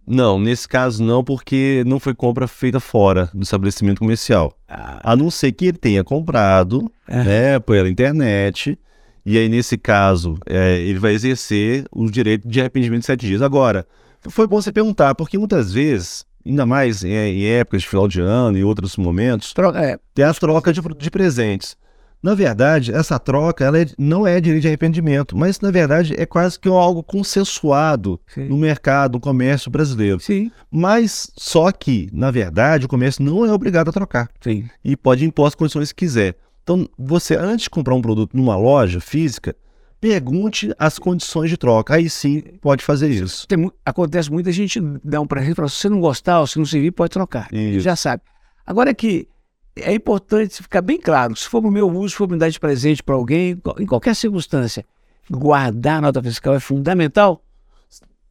Não, 0.06 0.40
nesse 0.40 0.68
caso 0.68 1.04
não, 1.04 1.22
porque 1.22 1.84
não 1.86 2.00
foi 2.00 2.14
compra 2.14 2.48
feita 2.48 2.80
fora 2.80 3.30
do 3.34 3.44
estabelecimento 3.44 4.00
comercial. 4.00 4.54
Ah. 4.68 5.00
A 5.04 5.16
não 5.16 5.30
ser 5.30 5.52
que 5.52 5.66
ele 5.66 5.78
tenha 5.78 6.04
comprado 6.04 6.92
é. 7.08 7.24
né, 7.24 7.60
pela 7.60 7.90
internet, 7.90 8.78
e 9.26 9.38
aí 9.38 9.50
nesse 9.50 9.78
caso 9.78 10.38
é, 10.46 10.80
ele 10.80 11.00
vai 11.00 11.14
exercer 11.14 11.86
o 11.92 12.10
direito 12.10 12.48
de 12.48 12.60
arrependimento 12.62 13.02
de 13.02 13.06
sete 13.06 13.28
dias. 13.28 13.42
Agora, 13.42 13.86
foi 14.30 14.48
bom 14.48 14.62
você 14.62 14.72
perguntar, 14.72 15.16
porque 15.16 15.38
muitas 15.38 15.74
vezes, 15.74 16.26
ainda 16.48 16.66
mais 16.66 17.04
em, 17.04 17.46
épocas 17.46 17.82
de 17.82 17.88
final 17.88 18.08
de 18.08 18.22
ano 18.22 18.58
e 18.58 18.64
outros 18.64 18.96
momentos, 18.98 19.54
Troca, 19.54 19.80
é. 19.80 20.00
tem 20.14 20.26
as 20.26 20.40
trocas 20.40 20.74
de, 20.74 20.82
de 20.82 21.12
presentes. 21.12 21.76
Na 22.22 22.34
verdade, 22.34 22.92
essa 22.92 23.20
troca 23.20 23.64
ela 23.64 23.80
é, 23.80 23.86
não 23.98 24.26
é 24.26 24.42
direito 24.42 24.64
de 24.64 24.68
arrependimento, 24.68 25.38
mas 25.38 25.60
na 25.60 25.70
verdade 25.70 26.16
é 26.18 26.26
quase 26.26 26.60
que 26.60 26.68
algo 26.68 27.04
consensuado 27.04 28.20
Sim. 28.28 28.46
no 28.46 28.58
mercado, 28.58 29.14
no 29.14 29.20
comércio 29.20 29.70
brasileiro. 29.70 30.20
Sim. 30.20 30.52
Mas 30.72 31.32
só 31.38 31.72
que, 31.72 32.10
na 32.12 32.32
verdade, 32.32 32.86
o 32.86 32.90
comércio 32.90 33.24
não 33.24 33.46
é 33.46 33.54
obrigado 33.54 33.90
a 33.90 33.94
trocar. 33.94 34.30
Sim. 34.42 34.68
E 34.84 34.98
pode 34.98 35.26
impor 35.26 35.48
as 35.48 35.56
condições 35.56 35.92
que 35.92 36.06
quiser. 36.06 36.36
Então, 36.64 36.90
você, 36.98 37.36
antes 37.36 37.64
de 37.64 37.70
comprar 37.70 37.94
um 37.94 38.02
produto 38.02 38.36
numa 38.36 38.58
loja 38.58 39.00
física, 39.00 39.56
pergunte 40.00 40.74
as 40.78 41.00
condições 41.00 41.50
de 41.50 41.58
troca. 41.58 41.96
Aí 41.96 42.10
sim 42.10 42.42
pode 42.62 42.84
fazer 42.84 43.10
isso. 43.10 43.48
Tem, 43.48 43.72
acontece 43.86 44.32
muita 44.32 44.52
gente 44.52 44.80
dá 45.04 45.20
um 45.20 45.28
presente 45.28 45.56
para 45.56 45.68
se 45.68 45.76
você 45.76 45.90
não 45.90 46.00
gostar 46.00 46.40
ou 46.40 46.48
se 46.48 46.58
não 46.58 46.66
servir, 46.66 46.92
pode 46.92 47.12
trocar. 47.12 47.48
Isso. 47.52 47.82
Já 47.82 47.96
sabe. 47.96 48.24
Agora 48.66 48.94
que 48.94 49.28
é 49.76 49.94
importante 49.94 50.62
ficar 50.62 50.82
bem 50.82 51.00
claro, 51.00 51.36
se 51.36 51.48
for 51.48 51.62
para 51.62 51.70
o 51.70 51.74
meu 51.74 51.90
uso, 51.90 52.10
se 52.10 52.16
for 52.16 52.30
me 52.30 52.38
dar 52.38 52.50
de 52.50 52.60
presente 52.60 53.04
para 53.04 53.16
alguém, 53.16 53.60
em 53.80 53.86
qualquer 53.86 54.16
circunstância, 54.16 54.84
guardar 55.30 55.98
a 55.98 56.02
nota 56.02 56.22
fiscal 56.22 56.56
é 56.56 56.60
fundamental? 56.60 57.44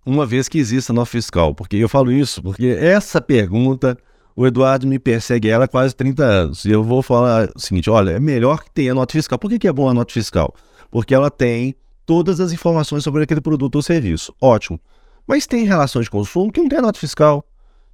Uma 0.04 0.24
vez 0.24 0.48
que 0.48 0.58
exista 0.58 0.92
nota 0.92 1.06
fiscal, 1.06 1.54
porque 1.54 1.76
eu 1.76 1.88
falo 1.88 2.12
isso, 2.12 2.42
porque 2.42 2.66
essa 2.66 3.20
pergunta, 3.20 3.98
o 4.36 4.46
Eduardo 4.46 4.86
me 4.86 4.98
persegue 4.98 5.48
ela 5.48 5.64
há 5.64 5.68
quase 5.68 5.94
30 5.94 6.24
anos, 6.24 6.64
e 6.64 6.70
eu 6.70 6.82
vou 6.82 7.02
falar 7.02 7.50
o 7.54 7.60
seguinte, 7.60 7.90
olha, 7.90 8.10
é 8.10 8.20
melhor 8.20 8.62
que 8.62 8.70
tenha 8.70 8.94
nota 8.94 9.12
fiscal. 9.12 9.38
Por 9.38 9.50
que, 9.50 9.58
que 9.58 9.68
é 9.68 9.72
bom 9.72 9.88
a 9.88 9.94
nota 9.94 10.12
fiscal? 10.12 10.54
Porque 10.96 11.14
ela 11.14 11.30
tem 11.30 11.74
todas 12.06 12.40
as 12.40 12.54
informações 12.54 13.04
sobre 13.04 13.22
aquele 13.22 13.42
produto 13.42 13.76
ou 13.76 13.82
serviço. 13.82 14.34
Ótimo. 14.40 14.80
Mas 15.26 15.46
tem 15.46 15.62
relações 15.62 16.06
de 16.06 16.10
consumo 16.10 16.50
que 16.50 16.58
não 16.58 16.70
tem 16.70 16.80
nota 16.80 16.98
fiscal. 16.98 17.44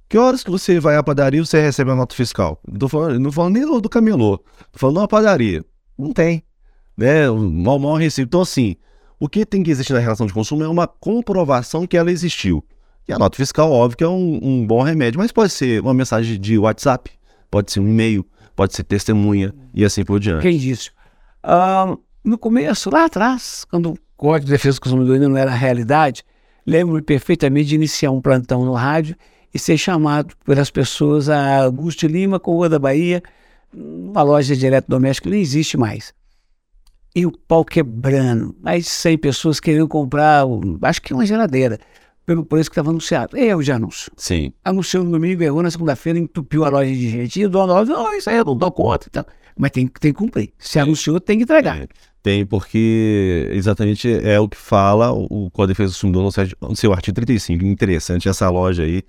Que 0.07 0.17
horas 0.17 0.41
que 0.41 0.49
você 0.49 0.79
vai 0.79 0.95
à 0.95 1.03
padaria 1.03 1.41
e 1.41 1.45
você 1.45 1.59
recebe 1.59 1.91
a 1.91 1.95
nota 1.95 2.15
fiscal? 2.15 2.61
Não 2.65 2.87
falando, 2.87 3.19
não 3.19 3.29
falando 3.29 3.55
nem 3.55 3.81
do 3.81 3.89
camelô. 3.89 4.37
Tô 4.71 4.79
falando 4.79 4.99
uma 4.99 5.07
padaria. 5.09 5.65
Não 5.97 6.13
tem. 6.13 6.45
Né? 6.95 7.29
Mal, 7.29 7.77
mal 7.77 7.95
recebido. 7.95 8.29
Então, 8.29 8.39
assim, 8.39 8.77
o 9.19 9.27
que 9.27 9.45
tem 9.45 9.61
que 9.63 9.71
existir 9.71 9.91
na 9.91 9.99
relação 9.99 10.25
de 10.25 10.33
consumo 10.33 10.63
é 10.63 10.67
uma 10.69 10.87
comprovação 10.87 11.85
que 11.85 11.97
ela 11.97 12.09
existiu. 12.09 12.63
E 13.05 13.11
a 13.11 13.19
nota 13.19 13.35
fiscal, 13.35 13.69
óbvio, 13.69 13.97
que 13.97 14.03
é 14.05 14.07
um, 14.07 14.39
um 14.41 14.65
bom 14.65 14.81
remédio, 14.81 15.19
mas 15.19 15.29
pode 15.29 15.51
ser 15.51 15.81
uma 15.81 15.93
mensagem 15.93 16.39
de 16.39 16.57
WhatsApp, 16.57 17.11
pode 17.51 17.69
ser 17.69 17.81
um 17.81 17.87
e-mail, 17.89 18.25
pode 18.55 18.73
ser 18.73 18.85
testemunha 18.85 19.53
e 19.73 19.83
assim 19.83 20.05
por 20.05 20.21
diante. 20.21 20.43
Quem 20.43 20.57
disse? 20.57 20.89
Uh, 21.43 21.99
no 22.23 22.37
começo, 22.37 22.89
lá 22.89 23.05
atrás, 23.05 23.65
quando 23.69 23.91
o 23.91 23.97
Código 24.15 24.45
de 24.45 24.51
Defesa 24.51 24.77
do 24.77 24.81
Consumidor 24.81 25.15
ainda 25.15 25.29
não 25.29 25.37
era 25.37 25.51
realidade, 25.51 26.23
lembro-me 26.65 27.01
perfeitamente 27.01 27.69
de 27.69 27.75
iniciar 27.75 28.11
um 28.11 28.21
plantão 28.21 28.63
no 28.63 28.73
rádio 28.73 29.15
e 29.53 29.59
ser 29.59 29.77
chamado 29.77 30.35
pelas 30.45 30.69
pessoas 30.71 31.29
a 31.29 31.63
Augusto 31.63 32.07
Lima, 32.07 32.39
com 32.39 32.53
Rua 32.53 32.69
da 32.69 32.79
Bahia, 32.79 33.21
uma 33.73 34.23
loja 34.23 34.55
de 34.55 34.65
eletrodoméstico 34.65 35.29
nem 35.29 35.41
existe 35.41 35.77
mais. 35.77 36.13
E 37.15 37.25
o 37.25 37.31
pau 37.31 37.63
quebrando, 37.63 38.55
mais 38.59 38.85
de 38.85 38.89
100 38.89 39.17
pessoas 39.19 39.59
querendo 39.59 39.87
comprar, 39.87 40.45
acho 40.81 41.01
que 41.01 41.13
uma 41.13 41.25
geladeira, 41.25 41.79
pelo 42.25 42.45
preço 42.45 42.69
que 42.69 42.73
estava 42.73 42.89
anunciado. 42.89 43.37
Erro 43.37 43.61
de 43.61 43.71
anúncio. 43.71 44.11
Sim. 44.15 44.53
Anunciou 44.63 45.03
no 45.03 45.11
domingo, 45.11 45.43
errou 45.43 45.61
na 45.61 45.69
segunda-feira, 45.69 46.17
entupiu 46.17 46.63
a 46.63 46.69
loja 46.69 46.91
de 46.91 47.09
gente. 47.09 47.39
E 47.39 47.45
o 47.45 47.49
dono 47.49 47.73
falou, 47.73 47.85
não, 47.85 48.17
isso 48.17 48.29
aí 48.29 48.37
eu 48.37 48.45
não 48.45 48.55
dou 48.55 48.71
conta. 48.71 49.07
Então, 49.09 49.25
mas 49.57 49.71
tem, 49.71 49.87
tem 49.87 50.11
que 50.11 50.17
cumprir. 50.17 50.53
Se 50.57 50.79
anunciou, 50.79 51.19
tem 51.19 51.37
que 51.37 51.43
entregar. 51.43 51.81
É. 51.81 51.87
Tem, 52.23 52.45
porque 52.45 53.49
exatamente 53.51 54.09
é 54.09 54.39
o 54.39 54.47
que 54.47 54.55
fala 54.55 55.11
o 55.11 55.51
Código 55.51 55.67
de 55.67 55.73
Defesa 55.73 55.89
do 55.89 55.95
Consumidor 55.95 56.57
no 56.61 56.75
seu 56.75 56.93
artigo 56.93 57.15
35. 57.15 57.65
Interessante 57.65 58.29
essa 58.29 58.49
loja 58.49 58.83
aí. 58.83 59.03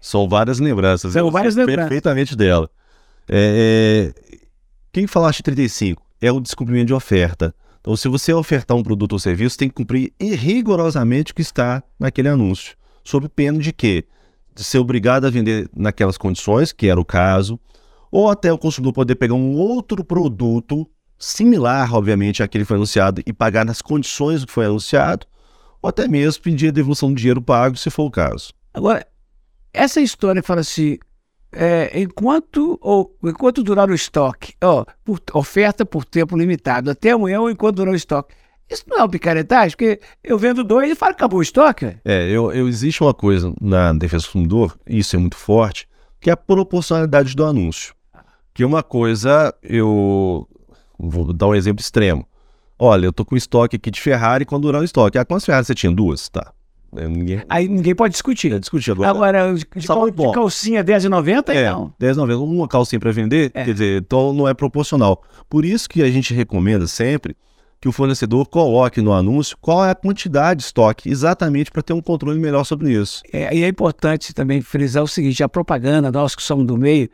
São 0.00 0.26
várias 0.26 0.58
lembranças. 0.60 1.12
São 1.12 1.30
várias 1.30 1.56
lembranças. 1.56 1.84
Perfeitamente 1.84 2.34
dela. 2.34 2.70
É, 3.28 4.12
é, 4.16 4.38
quem 4.90 5.06
falaste 5.06 5.42
35 5.42 6.02
é 6.22 6.32
o 6.32 6.40
descumprimento 6.40 6.86
de 6.86 6.94
oferta. 6.94 7.54
Então, 7.82 7.94
se 7.96 8.08
você 8.08 8.32
ofertar 8.32 8.74
um 8.74 8.82
produto 8.82 9.12
ou 9.12 9.18
serviço, 9.18 9.58
tem 9.58 9.68
que 9.68 9.74
cumprir 9.74 10.14
rigorosamente 10.18 11.32
o 11.32 11.34
que 11.34 11.42
está 11.42 11.82
naquele 12.00 12.28
anúncio. 12.28 12.74
Sob 13.04 13.28
pena 13.28 13.58
de 13.58 13.74
quê? 13.74 14.06
De 14.54 14.64
ser 14.64 14.78
obrigado 14.78 15.26
a 15.26 15.30
vender 15.30 15.68
naquelas 15.76 16.16
condições, 16.16 16.72
que 16.72 16.88
era 16.88 16.98
o 16.98 17.04
caso, 17.04 17.60
ou 18.10 18.30
até 18.30 18.50
o 18.50 18.56
consumidor 18.56 18.94
poder 18.94 19.16
pegar 19.16 19.34
um 19.34 19.54
outro 19.54 20.02
produto 20.02 20.88
similar, 21.18 21.94
obviamente, 21.94 22.42
àquele 22.42 22.64
que 22.64 22.68
foi 22.68 22.76
anunciado 22.76 23.22
e 23.26 23.32
pagar 23.32 23.64
nas 23.64 23.80
condições 23.80 24.44
que 24.44 24.52
foi 24.52 24.66
anunciado, 24.66 25.26
ou 25.80 25.88
até 25.88 26.08
mesmo 26.08 26.42
pedir 26.42 26.68
a 26.68 26.72
devolução 26.72 27.10
do 27.10 27.16
dinheiro 27.16 27.42
pago, 27.42 27.76
se 27.76 27.90
for 27.90 28.04
o 28.04 28.10
caso. 28.10 28.52
Agora, 28.72 29.06
essa 29.72 30.00
história 30.00 30.42
fala 30.42 30.60
assim, 30.60 30.98
é, 31.52 32.00
enquanto, 32.00 32.78
ou, 32.80 33.16
enquanto 33.22 33.62
durar 33.62 33.88
o 33.90 33.94
estoque, 33.94 34.54
ó, 34.62 34.84
por, 35.04 35.20
oferta 35.32 35.84
por 35.86 36.04
tempo 36.04 36.36
limitado, 36.36 36.90
até 36.90 37.10
amanhã 37.10 37.40
ou 37.40 37.50
enquanto 37.50 37.76
durar 37.76 37.92
o 37.92 37.96
estoque. 37.96 38.34
Isso 38.70 38.84
não 38.88 38.98
é 38.98 39.00
uma 39.02 39.08
picaretagem, 39.08 39.76
porque 39.76 40.00
eu 40.22 40.38
vendo 40.38 40.64
dois 40.64 40.90
e 40.90 40.94
falo 40.94 41.12
que 41.12 41.18
acabou 41.18 41.38
o 41.38 41.42
estoque. 41.42 41.96
É, 42.04 42.28
eu, 42.30 42.50
eu, 42.50 42.66
existe 42.66 43.02
uma 43.02 43.12
coisa 43.12 43.52
na 43.60 43.92
defesa 43.92 44.22
do 44.22 44.26
consumidor, 44.26 44.78
isso 44.86 45.14
é 45.14 45.18
muito 45.18 45.36
forte, 45.36 45.86
que 46.20 46.30
é 46.30 46.32
a 46.32 46.36
proporcionalidade 46.36 47.36
do 47.36 47.44
anúncio. 47.44 47.94
Que 48.54 48.64
uma 48.64 48.82
coisa, 48.82 49.54
eu 49.62 50.48
vou 50.98 51.32
dar 51.32 51.48
um 51.48 51.54
exemplo 51.54 51.80
extremo. 51.80 52.26
Olha, 52.78 53.06
eu 53.06 53.12
tô 53.12 53.24
com 53.24 53.36
estoque 53.36 53.76
aqui 53.76 53.90
de 53.90 54.00
Ferrari 54.00 54.44
quando 54.44 54.62
durar 54.62 54.82
o 54.82 54.84
estoque. 54.84 55.16
Ah, 55.16 55.24
quantas 55.24 55.44
Ferrari 55.44 55.64
você 55.64 55.74
tinha? 55.74 55.92
Duas? 55.92 56.28
Tá. 56.28 56.52
É, 56.96 57.08
ninguém... 57.08 57.42
Aí 57.48 57.68
ninguém 57.68 57.94
pode 57.94 58.12
discutir. 58.12 58.52
É 58.52 58.58
discutir 58.58 58.92
agora. 58.92 59.10
Agora, 59.10 59.54
de, 59.54 59.66
de, 59.76 59.86
cal, 59.86 60.10
de 60.10 60.32
calcinha 60.32 60.82
R$10,90, 60.82 61.48
é, 61.54 61.70
não. 61.70 61.92
R$10,90. 62.00 62.42
Uma 62.42 62.68
calcinha 62.68 63.00
para 63.00 63.10
vender, 63.12 63.50
é. 63.54 63.64
quer 63.64 63.72
dizer, 63.72 64.02
então 64.02 64.32
não 64.32 64.48
é 64.48 64.54
proporcional. 64.54 65.22
Por 65.48 65.64
isso 65.64 65.88
que 65.88 66.02
a 66.02 66.10
gente 66.10 66.34
recomenda 66.34 66.86
sempre 66.86 67.36
que 67.80 67.88
o 67.88 67.92
fornecedor 67.92 68.48
coloque 68.48 69.02
no 69.02 69.12
anúncio 69.12 69.58
qual 69.60 69.84
é 69.84 69.90
a 69.90 69.94
quantidade 69.94 70.60
de 70.60 70.64
estoque, 70.64 71.10
exatamente 71.10 71.70
para 71.70 71.82
ter 71.82 71.92
um 71.92 72.00
controle 72.00 72.38
melhor 72.38 72.64
sobre 72.64 72.92
isso. 72.92 73.22
É, 73.32 73.54
e 73.54 73.62
é 73.62 73.68
importante 73.68 74.32
também 74.32 74.62
frisar 74.62 75.02
o 75.02 75.08
seguinte: 75.08 75.42
a 75.42 75.48
propaganda, 75.48 76.10
nós 76.10 76.34
que 76.34 76.42
somos 76.42 76.66
do 76.66 76.78
meio, 76.78 77.10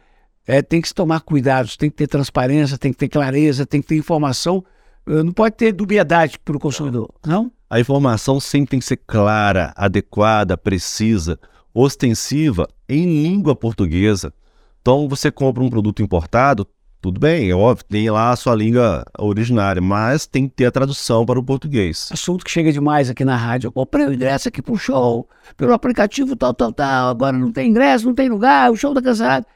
é, 0.50 0.60
tem 0.60 0.80
que 0.80 0.88
se 0.88 0.94
tomar 0.94 1.20
cuidados, 1.20 1.76
tem 1.76 1.88
que 1.88 1.96
ter 1.96 2.08
transparência, 2.08 2.76
tem 2.76 2.90
que 2.90 2.98
ter 2.98 3.08
clareza, 3.08 3.64
tem 3.64 3.80
que 3.80 3.86
ter 3.86 3.96
informação. 3.96 4.64
Eh, 5.06 5.22
não 5.22 5.30
pode 5.30 5.54
ter 5.54 5.70
dubiedade 5.70 6.40
para 6.40 6.56
o 6.56 6.58
consumidor, 6.58 7.08
não? 7.24 7.52
A 7.70 7.78
informação 7.78 8.40
sempre 8.40 8.70
tem 8.70 8.80
que 8.80 8.84
ser 8.84 8.96
clara, 8.96 9.72
adequada, 9.76 10.58
precisa, 10.58 11.38
ostensiva, 11.72 12.66
em 12.88 13.22
língua 13.22 13.54
portuguesa. 13.54 14.34
Então, 14.82 15.08
você 15.08 15.30
compra 15.30 15.62
um 15.62 15.70
produto 15.70 16.02
importado, 16.02 16.66
tudo 17.00 17.20
bem, 17.20 17.48
é 17.48 17.54
óbvio, 17.54 17.84
tem 17.88 18.10
lá 18.10 18.32
a 18.32 18.36
sua 18.36 18.56
língua 18.56 19.04
originária, 19.20 19.80
mas 19.80 20.26
tem 20.26 20.48
que 20.48 20.54
ter 20.56 20.66
a 20.66 20.72
tradução 20.72 21.24
para 21.24 21.38
o 21.38 21.44
português. 21.44 22.08
Assunto 22.12 22.44
que 22.44 22.50
chega 22.50 22.72
demais 22.72 23.08
aqui 23.08 23.24
na 23.24 23.36
rádio. 23.36 23.68
Eu 23.68 23.72
comprei 23.72 24.04
o 24.04 24.12
ingresso 24.12 24.48
aqui 24.48 24.60
para 24.60 24.74
o 24.74 24.76
show, 24.76 25.28
pelo 25.56 25.72
aplicativo 25.72 26.34
tal, 26.34 26.52
tal, 26.52 26.72
tal. 26.72 27.10
Agora 27.10 27.38
não 27.38 27.52
tem 27.52 27.70
ingresso, 27.70 28.04
não 28.04 28.14
tem 28.14 28.28
lugar, 28.28 28.72
o 28.72 28.76
show 28.76 28.90
está 28.90 29.00
cansado. 29.00 29.46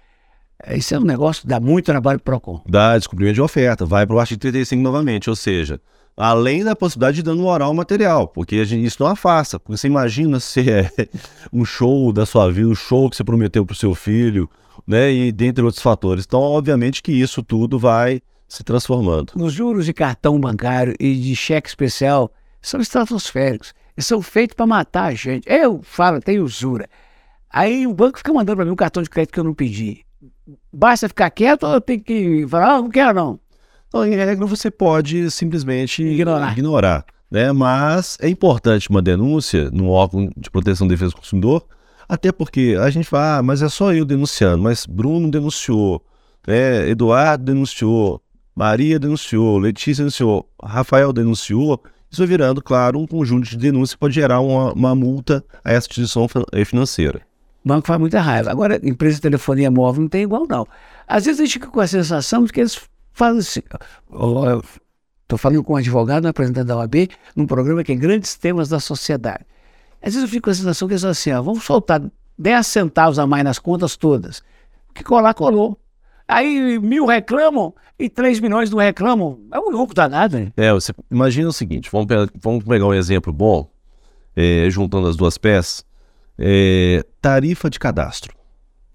Isso 0.69 0.95
é 0.95 0.99
um 0.99 1.05
negócio 1.05 1.43
que 1.43 1.49
dá 1.49 1.61
muito 1.61 1.87
trabalho 1.87 2.19
para 2.21 2.37
o 2.37 2.41
PROCON. 2.41 2.63
Dá 2.67 2.97
descobrimento 2.97 3.35
de 3.35 3.43
oferta, 3.43 3.85
vai 3.85 4.07
para 4.07 4.17
o 4.17 4.21
artigo 4.21 4.41
35 4.41 4.83
novamente, 4.83 5.29
ou 5.29 5.37
seja, 5.37 5.81
além 6.17 6.65
da 6.65 6.77
possibilidade 6.77 7.17
de 7.17 7.23
dano 7.23 7.43
moral 7.43 7.75
material, 7.75 8.29
porque 8.29 8.57
a 8.57 8.65
gente, 8.65 8.87
isso 8.87 9.03
não 9.03 9.11
afasta. 9.11 9.59
Porque 9.59 9.77
você 9.77 9.87
imagina 9.87 10.41
se 10.41 10.71
é 10.71 10.91
um 11.53 11.65
show 11.65 12.13
da 12.13 12.25
sua 12.25 12.51
vida, 12.51 12.69
um 12.69 12.75
show 12.75 13.11
que 13.11 13.17
você 13.17 13.25
prometeu 13.25 13.65
para 13.67 13.75
o 13.75 13.77
seu 13.77 13.95
filho, 13.95 14.49
né, 14.87 15.13
e 15.13 15.33
dentre 15.33 15.65
outros 15.65 15.83
fatores. 15.83 16.25
Então, 16.27 16.41
obviamente 16.41 17.03
que 17.03 17.13
isso 17.13 17.43
tudo 17.43 17.79
vai 17.79 18.21
se 18.49 18.63
transformando. 18.63 19.33
Os 19.37 19.53
juros 19.53 19.87
de 19.87 19.93
cartão 19.93 20.39
bancário 20.39 20.95
e 21.01 21.15
de 21.15 21.35
cheque 21.35 21.69
especial 21.69 22.31
são 22.61 22.81
estratosféricos. 22.81 23.75
Eles 23.97 24.07
são 24.07 24.21
feitos 24.21 24.55
para 24.55 24.67
matar 24.67 25.05
a 25.05 25.15
gente. 25.15 25.49
Eu 25.49 25.81
falo, 25.83 26.21
tem 26.21 26.39
usura. 26.39 26.89
Aí 27.51 27.87
o 27.87 27.95
banco 27.95 28.19
fica 28.19 28.33
mandando 28.33 28.57
para 28.57 28.65
mim 28.65 28.73
um 28.73 28.77
cartão 28.77 29.03
de 29.03 29.11
crédito 29.11 29.33
que 29.33 29.41
eu 29.41 29.45
não 29.45 29.55
pedi. 29.55 30.05
Basta 30.73 31.09
ficar 31.09 31.31
quieto 31.31 31.65
ou 31.65 31.75
eu 31.75 31.81
tenho 31.81 32.01
que 32.01 32.47
falar, 32.49 32.75
ah, 32.75 32.83
não 32.83 32.91
quero 32.91 33.15
não? 33.15 33.41
Então, 33.89 34.07
em 34.07 34.15
regra, 34.15 34.47
você 34.47 34.71
pode 34.71 35.31
simplesmente 35.31 36.03
ignorar. 36.03 36.53
ignorar 36.53 37.07
né? 37.35 37.51
Mas 37.51 38.17
é 38.21 38.29
importante 38.29 38.89
uma 38.89 39.03
denúncia 39.03 39.69
no 39.73 39.89
órgão 39.89 40.31
de 40.37 40.49
proteção 40.49 40.87
e 40.87 40.91
defesa 40.91 41.11
do 41.11 41.17
consumidor, 41.17 41.67
até 42.09 42.31
porque 42.31 42.77
a 42.81 42.89
gente 42.91 43.09
fala, 43.09 43.39
ah, 43.39 43.43
mas 43.43 43.61
é 43.61 43.69
só 43.69 43.93
eu 43.93 44.05
denunciando, 44.05 44.63
mas 44.63 44.87
Bruno 44.87 45.29
denunciou, 45.29 46.01
né? 46.47 46.89
Eduardo 46.89 47.45
denunciou, 47.45 48.23
Maria 48.55 49.01
denunciou, 49.01 49.59
Letícia 49.59 50.03
denunciou, 50.03 50.49
Rafael 50.63 51.13
denunciou. 51.13 51.83
Isso 52.09 52.21
vai 52.21 52.29
virando, 52.29 52.63
claro, 52.63 53.01
um 53.01 53.07
conjunto 53.09 53.49
de 53.49 53.57
denúncias 53.57 53.95
que 53.95 53.99
pode 53.99 54.15
gerar 54.15 54.39
uma, 54.39 54.73
uma 54.73 54.95
multa 54.95 55.45
a 55.65 55.73
essa 55.73 55.89
instituição 55.89 56.29
financeira. 56.65 57.23
Banco 57.65 57.87
faz 57.87 57.99
muita 57.99 58.21
raiva. 58.21 58.51
Agora, 58.51 58.79
empresa 58.83 59.17
de 59.17 59.23
telefonia 59.23 59.71
móvel 59.71 60.03
não 60.03 60.09
tem 60.09 60.23
igual, 60.23 60.47
não. 60.49 60.67
Às 61.09 61.25
vezes 61.25 61.41
a 61.41 61.45
gente 61.45 61.55
fica 61.55 61.69
com 61.69 61.81
a 61.81 61.87
sensação 61.87 62.45
de 62.45 62.53
que 62.53 62.61
eles 62.61 62.79
fazem 63.13 63.41
assim. 63.41 63.63
Estou 65.23 65.39
falando 65.39 65.65
com 65.65 65.73
um 65.73 65.77
advogado, 65.77 66.25
um 66.25 66.27
representante 66.27 66.67
da 66.67 66.77
OAB, 66.77 67.09
num 67.35 67.47
programa 67.47 67.83
que 67.83 67.93
é 67.93 67.95
Grandes 67.95 68.35
Temas 68.37 68.69
da 68.69 68.79
Sociedade. 68.79 69.47
Às 70.03 70.13
vezes 70.13 70.23
eu 70.23 70.29
fico 70.29 70.45
com 70.45 70.51
a 70.51 70.55
sensação 70.55 70.87
que 70.87 70.93
eles 70.93 71.05
assim, 71.05 71.33
ó, 71.33 71.41
vamos 71.41 71.65
soltar 71.65 72.03
10 72.39 72.67
centavos 72.67 73.19
a 73.19 73.27
mais 73.27 73.43
nas 73.43 73.59
contas 73.59 73.97
todas. 73.97 74.41
O 74.91 74.93
que 74.93 75.03
colar, 75.03 75.33
colou. 75.33 75.79
Aí 76.29 76.79
mil 76.79 77.07
reclamam 77.07 77.75
e 77.99 78.09
3 78.11 78.41
milhões 78.41 78.71
não 78.71 78.79
reclamam. 78.79 79.41
É 79.51 79.59
um 79.59 79.71
lucro 79.71 79.95
danado, 79.95 80.39
né? 80.39 80.53
É, 80.57 80.73
você 80.73 80.93
imagina 81.11 81.49
o 81.49 81.53
seguinte: 81.53 81.91
vamos 81.91 82.07
pegar, 82.07 82.29
vamos 82.41 82.65
pegar 82.65 82.87
um 82.87 82.95
exemplo 82.95 83.33
bom, 83.33 83.71
é, 84.37 84.69
juntando 84.71 85.09
as 85.09 85.17
duas 85.17 85.39
peças. 85.39 85.85
É, 86.39 87.05
tarifa 87.21 87.71
de 87.71 87.79
cadastro 87.79 88.35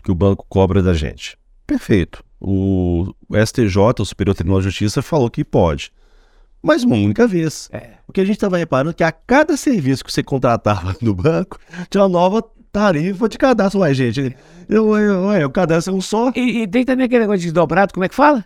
que 0.04 0.12
o 0.12 0.16
banco 0.16 0.46
cobra 0.50 0.82
da 0.82 0.94
gente. 0.94 1.38
Perfeito. 1.66 2.24
O, 2.42 3.14
STJ, 3.46 3.78
o 4.00 4.06
Superior 4.06 4.34
Tribunal 4.34 4.60
de 4.60 4.66
Justiça, 4.66 5.02
falou 5.02 5.30
que 5.30 5.44
pode. 5.44 5.92
Mas 6.62 6.84
uma 6.84 6.96
única 6.96 7.28
vez. 7.28 7.70
É. 7.72 7.92
O 8.08 8.12
que 8.12 8.22
a 8.22 8.26
gente 8.26 8.36
estava 8.36 8.58
reparando 8.58 8.92
é 8.92 8.94
que 8.94 9.04
a 9.04 9.12
cada 9.12 9.56
serviço 9.56 10.04
que 10.04 10.12
você 10.12 10.24
contratava 10.24 10.96
no 11.02 11.14
banco, 11.14 11.60
tinha 11.90 12.04
uma 12.04 12.10
nova 12.10 12.44
tarifa 12.72 13.30
de 13.30 13.38
cadastro. 13.38 13.82
Ué, 13.82 13.94
gente, 13.94 14.36
eu, 14.68 14.98
eu, 14.98 15.32
eu, 15.32 15.48
o 15.48 15.52
cadastro 15.52 15.94
é 15.94 15.98
um 15.98 16.02
só. 16.02 16.32
E, 16.36 16.64
e 16.64 16.68
tem 16.68 16.84
também 16.84 17.06
aquele 17.06 17.22
negócio 17.22 17.42
de 17.42 17.52
dobrado, 17.52 17.94
como 17.94 18.04
é 18.04 18.10
que 18.10 18.16
fala? 18.16 18.46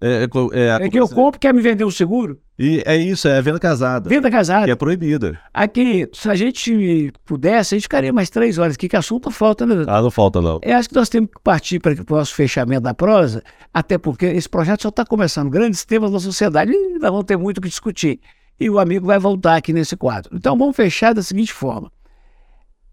É, 0.00 0.24
é, 0.24 0.82
é, 0.82 0.86
é 0.86 0.88
que 0.88 0.98
eu 0.98 1.08
compro, 1.08 1.40
quer 1.40 1.54
me 1.54 1.60
vender 1.60 1.84
o 1.84 1.90
seguro? 1.90 2.40
E 2.58 2.82
é 2.86 2.96
isso, 2.96 3.26
é 3.26 3.40
venda 3.42 3.58
casada. 3.58 4.08
Venda 4.08 4.30
casada. 4.30 4.64
Que 4.64 4.70
é 4.70 4.76
proibida. 4.76 5.38
Aqui, 5.52 6.08
se 6.12 6.28
a 6.28 6.34
gente 6.34 7.12
pudesse, 7.24 7.74
a 7.74 7.76
gente 7.76 7.84
ficaria 7.84 8.12
mais 8.12 8.30
três 8.30 8.58
horas 8.58 8.74
aqui, 8.74 8.88
que 8.88 8.96
assunto 8.96 9.30
falta, 9.30 9.66
né? 9.66 9.84
Ah, 9.88 10.00
não 10.00 10.10
falta, 10.10 10.40
não. 10.40 10.60
Eu 10.62 10.76
acho 10.76 10.88
que 10.88 10.94
nós 10.94 11.08
temos 11.08 11.30
que 11.30 11.40
partir 11.42 11.80
para 11.80 11.92
o 11.92 12.16
nosso 12.16 12.34
fechamento 12.34 12.82
da 12.82 12.94
prosa, 12.94 13.42
até 13.72 13.98
porque 13.98 14.26
esse 14.26 14.48
projeto 14.48 14.82
só 14.82 14.88
está 14.88 15.04
começando. 15.04 15.50
Grandes 15.50 15.84
temas 15.84 16.12
da 16.12 16.20
sociedade 16.20 16.72
e 16.72 16.98
nós 16.98 17.10
vamos 17.10 17.24
ter 17.24 17.36
muito 17.36 17.58
o 17.58 17.60
que 17.60 17.68
discutir. 17.68 18.20
E 18.58 18.70
o 18.70 18.78
amigo 18.78 19.06
vai 19.06 19.18
voltar 19.18 19.56
aqui 19.56 19.72
nesse 19.72 19.96
quadro. 19.96 20.36
Então 20.36 20.56
vamos 20.56 20.76
fechar 20.76 21.12
da 21.12 21.22
seguinte 21.22 21.52
forma: 21.52 21.90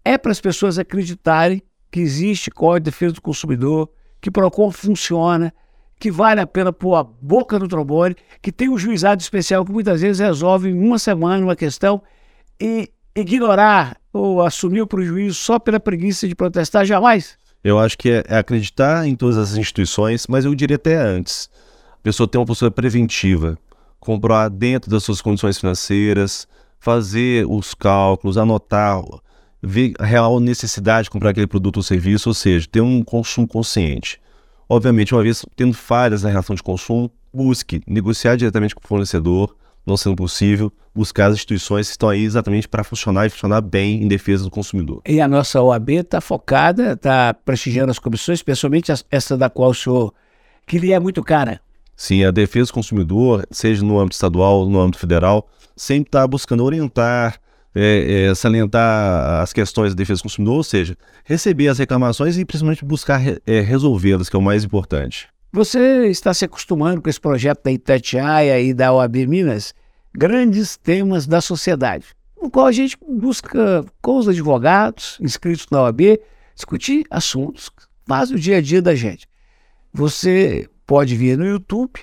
é 0.04 0.18
para 0.18 0.32
as 0.32 0.40
pessoas 0.40 0.78
acreditarem 0.78 1.62
que 1.90 2.00
existe 2.00 2.50
Código 2.50 2.80
de 2.80 2.90
Defesa 2.90 3.14
do 3.14 3.22
Consumidor, 3.22 3.88
que 4.20 4.28
o 4.28 4.32
PROCON 4.32 4.70
funciona, 4.72 5.54
que 6.02 6.10
vale 6.10 6.40
a 6.40 6.46
pena 6.48 6.72
pôr 6.72 6.96
a 6.96 7.04
boca 7.04 7.60
no 7.60 7.68
trombone, 7.68 8.16
que 8.42 8.50
tem 8.50 8.68
um 8.68 8.76
juizado 8.76 9.22
especial 9.22 9.64
que 9.64 9.70
muitas 9.70 10.00
vezes 10.00 10.18
resolve 10.18 10.68
em 10.68 10.74
uma 10.76 10.98
semana 10.98 11.44
uma 11.44 11.54
questão 11.54 12.02
e 12.60 12.90
ignorar 13.14 13.96
ou 14.12 14.42
assumir 14.42 14.80
o 14.80 14.86
prejuízo 14.86 15.36
só 15.36 15.60
pela 15.60 15.78
preguiça 15.78 16.26
de 16.26 16.34
protestar, 16.34 16.84
jamais. 16.84 17.38
Eu 17.62 17.78
acho 17.78 17.96
que 17.96 18.10
é, 18.10 18.24
é 18.26 18.36
acreditar 18.36 19.06
em 19.06 19.14
todas 19.14 19.38
as 19.38 19.56
instituições, 19.56 20.26
mas 20.26 20.44
eu 20.44 20.52
diria 20.56 20.74
até 20.74 20.96
antes. 20.96 21.48
A 21.92 22.02
pessoa 22.02 22.26
ter 22.26 22.36
uma 22.36 22.46
postura 22.46 22.72
preventiva, 22.72 23.56
comprar 24.00 24.48
dentro 24.48 24.90
das 24.90 25.04
suas 25.04 25.22
condições 25.22 25.56
financeiras, 25.56 26.48
fazer 26.80 27.46
os 27.48 27.74
cálculos, 27.74 28.36
anotar, 28.36 29.00
ver 29.62 29.92
a 30.00 30.04
real 30.04 30.40
necessidade 30.40 31.04
de 31.04 31.10
comprar 31.10 31.30
aquele 31.30 31.46
produto 31.46 31.76
ou 31.76 31.82
serviço, 31.84 32.28
ou 32.28 32.34
seja, 32.34 32.66
ter 32.68 32.80
um 32.80 33.04
consumo 33.04 33.46
consciente. 33.46 34.20
Obviamente, 34.68 35.14
uma 35.14 35.22
vez 35.22 35.44
tendo 35.56 35.74
falhas 35.74 36.22
na 36.22 36.30
relação 36.30 36.54
de 36.54 36.62
consumo, 36.62 37.10
busque 37.32 37.82
negociar 37.86 38.36
diretamente 38.36 38.74
com 38.74 38.80
o 38.84 38.86
fornecedor, 38.86 39.56
não 39.84 39.96
sendo 39.96 40.16
possível, 40.16 40.72
buscar 40.94 41.26
as 41.26 41.34
instituições 41.34 41.88
que 41.88 41.92
estão 41.92 42.08
aí 42.08 42.22
exatamente 42.22 42.68
para 42.68 42.84
funcionar 42.84 43.26
e 43.26 43.30
funcionar 43.30 43.60
bem 43.60 44.02
em 44.02 44.08
defesa 44.08 44.44
do 44.44 44.50
consumidor. 44.50 45.02
E 45.06 45.20
a 45.20 45.26
nossa 45.26 45.60
OAB 45.60 45.90
está 45.90 46.20
focada, 46.20 46.92
está 46.92 47.34
prestigiando 47.34 47.90
as 47.90 47.98
comissões, 47.98 48.38
especialmente 48.38 48.92
essa 49.10 49.36
da 49.36 49.50
qual 49.50 49.70
o 49.70 49.74
senhor, 49.74 50.14
que 50.66 50.78
lhe 50.78 50.92
é 50.92 51.00
muito 51.00 51.22
cara. 51.22 51.60
Sim, 51.96 52.24
a 52.24 52.30
defesa 52.30 52.66
do 52.66 52.74
consumidor, 52.74 53.46
seja 53.50 53.84
no 53.84 53.98
âmbito 53.98 54.14
estadual 54.14 54.60
ou 54.60 54.68
no 54.68 54.80
âmbito 54.80 54.98
federal, 54.98 55.48
sempre 55.76 56.08
está 56.08 56.26
buscando 56.26 56.64
orientar, 56.64 57.40
é, 57.74 58.28
é, 58.30 58.34
salientar 58.34 59.42
as 59.42 59.52
questões 59.52 59.94
da 59.94 59.98
defesa 59.98 60.20
do 60.20 60.24
consumidor, 60.24 60.56
ou 60.56 60.64
seja, 60.64 60.96
receber 61.24 61.68
as 61.68 61.78
reclamações 61.78 62.36
e 62.36 62.44
principalmente 62.44 62.84
buscar 62.84 63.20
é, 63.46 63.60
resolvê-las, 63.60 64.28
que 64.28 64.36
é 64.36 64.38
o 64.38 64.42
mais 64.42 64.64
importante. 64.64 65.28
Você 65.52 66.06
está 66.06 66.32
se 66.32 66.44
acostumando 66.44 67.02
com 67.02 67.10
esse 67.10 67.20
projeto 67.20 67.62
da 67.64 67.72
Itatiaia 67.72 68.60
e 68.60 68.72
da 68.72 68.92
OAB 68.92 69.26
Minas, 69.26 69.74
grandes 70.14 70.76
temas 70.76 71.26
da 71.26 71.40
sociedade, 71.40 72.06
no 72.40 72.50
qual 72.50 72.66
a 72.66 72.72
gente 72.72 72.96
busca 73.06 73.84
com 74.00 74.16
os 74.16 74.28
advogados 74.28 75.18
inscritos 75.20 75.66
na 75.70 75.82
OAB 75.82 76.18
discutir 76.54 77.04
assuntos 77.10 77.68
que 77.68 77.82
fazem 78.06 78.36
o 78.36 78.40
dia 78.40 78.58
a 78.58 78.60
dia 78.62 78.80
da 78.80 78.94
gente. 78.94 79.26
Você 79.92 80.68
pode 80.86 81.16
ver 81.16 81.36
no 81.36 81.46
YouTube 81.46 82.00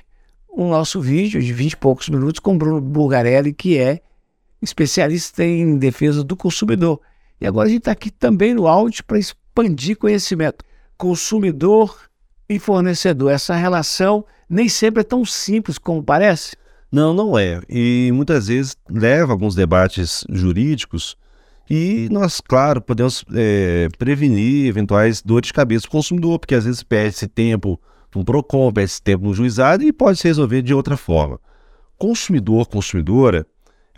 o 0.48 0.68
nosso 0.68 1.02
vídeo 1.02 1.42
de 1.42 1.54
20 1.54 1.72
e 1.74 1.78
poucos 1.78 2.10
minutos 2.10 2.40
com 2.40 2.58
Bruno 2.58 2.82
Bulgarelli, 2.82 3.54
que 3.54 3.78
é 3.78 4.02
especialista 4.62 5.43
em 5.43 5.78
defesa 5.78 6.24
do 6.24 6.36
consumidor. 6.36 7.00
E 7.39 7.48
agora 7.48 7.67
a 7.67 7.69
gente 7.69 7.80
está 7.80 7.91
aqui 7.91 8.12
também 8.12 8.54
no 8.54 8.67
áudio 8.67 9.04
para 9.06 9.17
expandir 9.17 9.98
conhecimento. 9.98 10.65
Consumidor 10.98 11.98
e 12.48 12.60
fornecedor. 12.60 13.32
Essa 13.32 13.56
relação 13.56 14.26
nem 14.50 14.67
sempre 14.67 15.02
é 15.02 15.04
tão 15.04 15.24
simples 15.24 15.78
como 15.78 16.04
parece. 16.04 16.56
Não, 16.91 17.13
não 17.13 17.38
é. 17.38 17.62
E 17.69 18.12
muitas 18.13 18.48
vezes 18.48 18.76
leva 18.89 19.32
alguns 19.32 19.56
debates 19.56 20.26
jurídicos 20.30 21.15
e 21.69 22.10
nós, 22.12 22.41
claro, 22.41 22.82
podemos 22.82 23.24
é, 23.32 23.88
prevenir 24.00 24.65
eventuais 24.65 25.22
dores 25.22 25.48
de 25.48 25.54
cabeça 25.54 25.84
do 25.86 25.91
consumidor, 25.91 26.39
porque 26.39 26.56
às 26.56 26.65
vezes 26.65 26.82
perde 26.82 27.10
esse 27.10 27.28
tempo 27.28 27.80
um 28.15 28.24
PROCON, 28.24 28.74
perde 28.74 28.89
esse 28.89 29.02
tempo 29.02 29.26
no 29.26 29.34
juizado 29.36 29.84
e 29.84 29.93
pode 29.93 30.17
se 30.17 30.28
resolver 30.28 30.63
de 30.63 30.74
outra 30.74 30.98
forma. 30.98 31.39
Consumidor, 31.95 32.67
consumidora, 32.67 33.45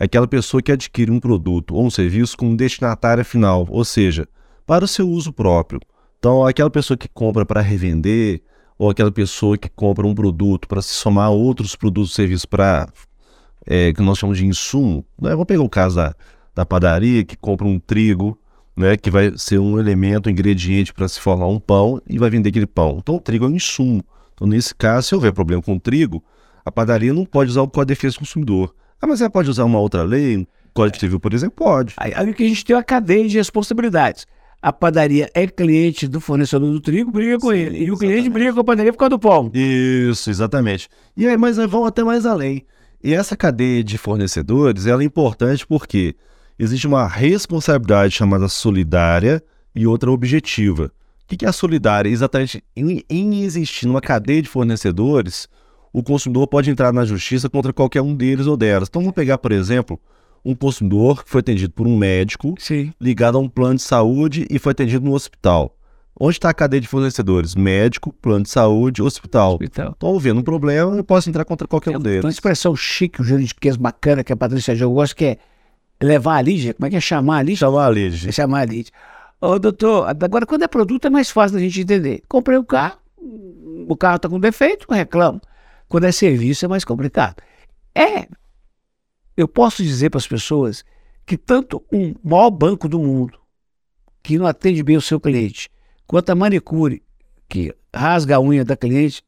aquela 0.04 0.26
pessoa 0.26 0.60
que 0.60 0.72
adquire 0.72 1.12
um 1.12 1.20
produto 1.20 1.76
ou 1.76 1.86
um 1.86 1.90
serviço 1.90 2.36
como 2.36 2.56
destinatária 2.56 3.24
final, 3.24 3.66
ou 3.70 3.84
seja, 3.84 4.28
para 4.66 4.84
o 4.84 4.88
seu 4.88 5.08
uso 5.08 5.32
próprio. 5.32 5.80
Então, 6.18 6.44
aquela 6.44 6.70
pessoa 6.70 6.96
que 6.96 7.08
compra 7.08 7.46
para 7.46 7.60
revender, 7.60 8.42
ou 8.76 8.90
aquela 8.90 9.12
pessoa 9.12 9.56
que 9.56 9.68
compra 9.68 10.04
um 10.04 10.14
produto 10.14 10.66
para 10.66 10.82
se 10.82 10.92
somar 10.92 11.26
a 11.26 11.30
outros 11.30 11.76
produtos 11.76 12.12
e 12.12 12.14
serviços 12.14 12.44
para 12.44 12.88
é, 13.64 13.92
que 13.92 14.02
nós 14.02 14.18
chamamos 14.18 14.38
de 14.38 14.46
insumo. 14.46 15.04
Né? 15.20 15.30
Vamos 15.30 15.46
pegar 15.46 15.62
o 15.62 15.68
caso 15.68 15.96
da, 15.96 16.14
da 16.52 16.66
padaria 16.66 17.24
que 17.24 17.36
compra 17.36 17.66
um 17.66 17.78
trigo, 17.78 18.36
né, 18.76 18.96
que 18.96 19.08
vai 19.08 19.32
ser 19.36 19.58
um 19.60 19.78
elemento, 19.78 20.28
um 20.28 20.32
ingrediente 20.32 20.92
para 20.92 21.06
se 21.06 21.20
formar 21.20 21.46
um 21.46 21.60
pão 21.60 22.00
e 22.08 22.18
vai 22.18 22.28
vender 22.28 22.48
aquele 22.48 22.66
pão. 22.66 22.98
Então, 22.98 23.16
o 23.16 23.20
trigo 23.20 23.44
é 23.44 23.48
um 23.48 23.54
insumo. 23.54 24.02
Então, 24.34 24.48
nesse 24.48 24.74
caso, 24.74 25.06
se 25.06 25.14
houver 25.14 25.32
problema 25.32 25.62
com 25.62 25.76
o 25.76 25.80
trigo, 25.80 26.24
a 26.64 26.72
padaria 26.72 27.12
não 27.12 27.24
pode 27.24 27.50
usar 27.50 27.62
o 27.62 27.68
Código 27.68 27.86
de 27.86 27.94
Defesa 27.94 28.16
do 28.16 28.20
Consumidor. 28.20 28.74
Ah, 29.02 29.06
mas 29.08 29.20
ela 29.20 29.28
pode 29.28 29.50
usar 29.50 29.64
uma 29.64 29.80
outra 29.80 30.04
lei, 30.04 30.36
o 30.36 30.46
Código 30.72 31.00
Civil, 31.00 31.18
por 31.18 31.34
exemplo? 31.34 31.56
Pode. 31.56 31.92
Aí, 31.96 32.12
aí 32.14 32.32
que 32.32 32.44
a 32.44 32.48
gente 32.48 32.64
tem 32.64 32.76
uma 32.76 32.84
cadeia 32.84 33.28
de 33.28 33.36
responsabilidades. 33.36 34.26
A 34.62 34.72
padaria 34.72 35.28
é 35.34 35.44
cliente 35.48 36.06
do 36.06 36.20
fornecedor 36.20 36.70
do 36.70 36.80
trigo, 36.80 37.10
briga 37.10 37.36
com 37.36 37.52
ele. 37.52 37.84
E 37.84 37.90
o 37.90 37.96
cliente 37.98 38.18
exatamente. 38.20 38.32
briga 38.32 38.54
com 38.54 38.60
a 38.60 38.64
padaria 38.64 38.92
por 38.92 38.98
causa 39.00 39.10
do 39.10 39.18
pão. 39.18 39.50
Isso, 39.52 40.30
exatamente. 40.30 40.88
E 41.16 41.26
aí, 41.26 41.36
mas 41.36 41.56
vamos 41.56 41.88
até 41.88 42.04
mais 42.04 42.24
além. 42.24 42.64
E 43.02 43.12
essa 43.12 43.36
cadeia 43.36 43.82
de 43.82 43.98
fornecedores, 43.98 44.86
ela 44.86 45.02
é 45.02 45.04
importante 45.04 45.66
porque 45.66 46.14
existe 46.56 46.86
uma 46.86 47.08
responsabilidade 47.08 48.14
chamada 48.14 48.46
solidária 48.46 49.42
e 49.74 49.84
outra 49.84 50.12
objetiva. 50.12 50.92
O 51.24 51.36
que 51.36 51.44
é 51.44 51.48
a 51.48 51.52
solidária? 51.52 52.08
Exatamente 52.08 52.62
em, 52.76 53.02
em 53.10 53.42
existir 53.42 53.88
uma 53.88 54.00
cadeia 54.00 54.42
de 54.42 54.48
fornecedores, 54.48 55.48
o 55.92 56.02
consumidor 56.02 56.46
pode 56.46 56.70
entrar 56.70 56.92
na 56.92 57.04
justiça 57.04 57.48
contra 57.48 57.72
qualquer 57.72 58.00
um 58.00 58.14
deles 58.14 58.46
ou 58.46 58.56
delas. 58.56 58.88
Então, 58.88 59.02
vamos 59.02 59.14
pegar, 59.14 59.38
por 59.38 59.52
exemplo, 59.52 60.00
um 60.44 60.54
consumidor 60.54 61.24
que 61.24 61.30
foi 61.30 61.40
atendido 61.40 61.72
por 61.72 61.86
um 61.86 61.96
médico 61.96 62.54
Sim. 62.58 62.92
ligado 63.00 63.36
a 63.36 63.40
um 63.40 63.48
plano 63.48 63.76
de 63.76 63.82
saúde 63.82 64.46
e 64.50 64.58
foi 64.58 64.72
atendido 64.72 65.04
no 65.04 65.14
hospital. 65.14 65.76
Onde 66.18 66.36
está 66.36 66.50
a 66.50 66.54
cadeia 66.54 66.80
de 66.80 66.88
fornecedores? 66.88 67.54
Médico, 67.54 68.12
plano 68.12 68.44
de 68.44 68.50
saúde, 68.50 69.02
hospital. 69.02 69.58
Então, 69.62 69.90
Estou 69.92 70.20
vendo 70.20 70.40
um 70.40 70.42
problema, 70.42 70.94
eu 70.94 71.04
posso 71.04 71.28
entrar 71.28 71.44
contra 71.44 71.66
qualquer 71.66 71.90
um 71.90 72.00
tem 72.00 72.12
uma 72.12 72.20
deles. 72.22 72.34
expressão 72.34 72.76
chique, 72.76 73.20
um 73.22 73.24
juridiquês 73.24 73.76
bacana 73.76 74.22
que 74.22 74.32
a 74.32 74.36
Patrícia 74.36 74.74
Jogo 74.74 74.96
gosta, 74.96 75.14
que 75.14 75.24
é 75.24 75.38
levar 76.02 76.36
a 76.36 76.42
Lígia. 76.42 76.74
Como 76.74 76.86
é 76.86 76.90
que 76.90 76.96
é 76.96 77.00
chamar 77.00 77.38
a 77.38 77.42
Lígia? 77.42 77.66
Chamar 77.66 77.86
a 77.86 77.90
Lígia. 77.90 78.28
É 78.28 78.32
chamar 78.32 78.60
a 78.60 78.64
Lígia. 78.64 78.92
Ô, 79.40 79.58
doutor, 79.58 80.06
agora 80.08 80.46
quando 80.46 80.62
é 80.62 80.68
produto 80.68 81.06
é 81.06 81.10
mais 81.10 81.30
fácil 81.30 81.56
da 81.56 81.62
gente 81.62 81.80
entender. 81.80 82.22
Comprei 82.28 82.58
o 82.58 82.64
carro, 82.64 82.98
o 83.88 83.96
carro 83.96 84.16
está 84.16 84.28
com 84.28 84.38
defeito, 84.38 84.86
reclamo. 84.90 85.40
Quando 85.92 86.04
é 86.04 86.12
serviço 86.12 86.64
é 86.64 86.68
mais 86.68 86.86
complicado. 86.86 87.36
É, 87.94 88.26
eu 89.36 89.46
posso 89.46 89.82
dizer 89.82 90.08
para 90.08 90.16
as 90.16 90.26
pessoas 90.26 90.82
que 91.26 91.36
tanto 91.36 91.84
um 91.92 92.14
maior 92.24 92.48
banco 92.48 92.88
do 92.88 92.98
mundo, 92.98 93.38
que 94.22 94.38
não 94.38 94.46
atende 94.46 94.82
bem 94.82 94.96
o 94.96 95.02
seu 95.02 95.20
cliente, 95.20 95.68
quanto 96.06 96.30
a 96.30 96.34
manicure, 96.34 97.02
que 97.46 97.74
rasga 97.94 98.36
a 98.36 98.40
unha 98.40 98.64
da 98.64 98.74
cliente, 98.74 99.22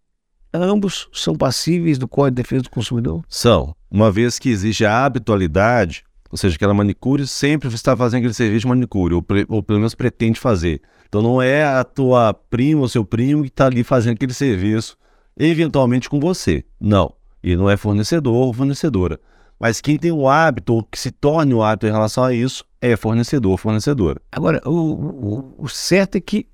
ambos 0.54 1.06
são 1.12 1.34
passíveis 1.34 1.98
do 1.98 2.08
Código 2.08 2.36
de 2.36 2.42
Defesa 2.42 2.62
do 2.62 2.70
Consumidor. 2.70 3.22
São, 3.28 3.76
uma 3.90 4.10
vez 4.10 4.38
que 4.38 4.48
existe 4.48 4.86
a 4.86 5.04
habitualidade, 5.04 6.02
ou 6.30 6.38
seja, 6.38 6.56
aquela 6.56 6.72
manicure 6.72 7.26
sempre 7.26 7.68
está 7.68 7.94
fazendo 7.94 8.20
aquele 8.20 8.32
serviço 8.32 8.60
de 8.60 8.68
manicure, 8.68 9.12
ou, 9.12 9.26
ou 9.48 9.62
pelo 9.62 9.80
menos 9.80 9.94
pretende 9.94 10.40
fazer. 10.40 10.80
Então 11.06 11.20
não 11.20 11.42
é 11.42 11.62
a 11.62 11.84
tua 11.84 12.32
prima 12.32 12.80
ou 12.80 12.88
seu 12.88 13.04
primo 13.04 13.42
que 13.42 13.48
está 13.48 13.66
ali 13.66 13.84
fazendo 13.84 14.14
aquele 14.14 14.32
serviço, 14.32 14.96
eventualmente 15.38 16.08
com 16.08 16.20
você. 16.20 16.64
Não. 16.80 17.14
Ele 17.42 17.56
não 17.56 17.68
é 17.68 17.76
fornecedor 17.76 18.34
ou 18.34 18.52
fornecedora. 18.52 19.20
Mas 19.58 19.80
quem 19.80 19.96
tem 19.98 20.10
o 20.10 20.28
hábito, 20.28 20.74
ou 20.74 20.82
que 20.82 20.98
se 20.98 21.10
torne 21.10 21.54
o 21.54 21.62
hábito 21.62 21.86
em 21.86 21.92
relação 21.92 22.24
a 22.24 22.32
isso, 22.32 22.64
é 22.80 22.96
fornecedor 22.96 23.52
ou 23.52 23.56
fornecedora. 23.58 24.20
Agora, 24.32 24.60
o, 24.64 24.70
o- 24.70 25.54
o 25.58 25.68
certo 25.68 26.16
é 26.16 26.20
que 26.20 26.46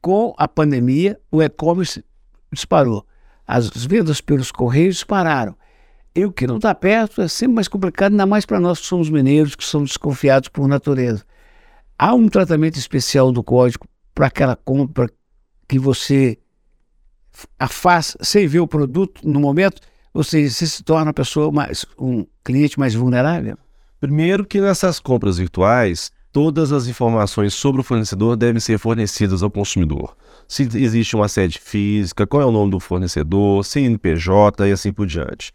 com 0.00 0.34
a 0.36 0.48
pandemia 0.48 1.18
o 1.30 1.42
e-commerce 1.42 2.04
disparou. 2.52 3.06
As 3.46 3.68
vendas 3.86 4.20
pelos 4.20 4.50
correios 4.50 4.96
dispararam. 4.96 5.54
E 6.14 6.24
o 6.24 6.32
que 6.32 6.46
não 6.46 6.56
está 6.56 6.74
perto 6.74 7.22
é 7.22 7.28
sempre 7.28 7.54
mais 7.54 7.68
complicado, 7.68 8.12
ainda 8.12 8.26
mais 8.26 8.44
para 8.44 8.60
nós 8.60 8.80
que 8.80 8.86
somos 8.86 9.08
mineiros, 9.08 9.54
que 9.54 9.64
somos 9.64 9.90
desconfiados 9.90 10.48
por 10.48 10.66
natureza. 10.68 11.24
Há 11.98 12.12
um 12.14 12.28
tratamento 12.28 12.76
especial 12.78 13.30
do 13.32 13.42
código 13.42 13.86
para 14.14 14.26
aquela 14.26 14.56
compra 14.56 15.08
que 15.68 15.78
você 15.78 16.38
a 17.58 17.68
faz 17.68 18.16
sem 18.20 18.46
ver 18.46 18.60
o 18.60 18.66
produto 18.66 19.20
no 19.26 19.40
momento, 19.40 19.80
ou 20.14 20.22
seja, 20.22 20.50
você 20.50 20.66
se 20.66 20.82
torna 20.82 21.06
uma 21.06 21.14
pessoa 21.14 21.50
mais, 21.50 21.86
um 21.98 22.26
cliente 22.44 22.78
mais 22.78 22.94
vulnerável? 22.94 23.56
Primeiro 24.00 24.44
que 24.44 24.60
nessas 24.60 24.98
compras 24.98 25.38
virtuais, 25.38 26.10
todas 26.32 26.72
as 26.72 26.86
informações 26.86 27.54
sobre 27.54 27.80
o 27.80 27.84
fornecedor 27.84 28.36
devem 28.36 28.60
ser 28.60 28.78
fornecidas 28.78 29.42
ao 29.42 29.50
consumidor. 29.50 30.16
Se 30.48 30.64
existe 30.74 31.14
uma 31.14 31.28
sede 31.28 31.58
física, 31.58 32.26
qual 32.26 32.42
é 32.42 32.46
o 32.46 32.50
nome 32.50 32.72
do 32.72 32.80
fornecedor, 32.80 33.64
CNPJ 33.64 34.68
e 34.68 34.72
assim 34.72 34.92
por 34.92 35.06
diante. 35.06 35.52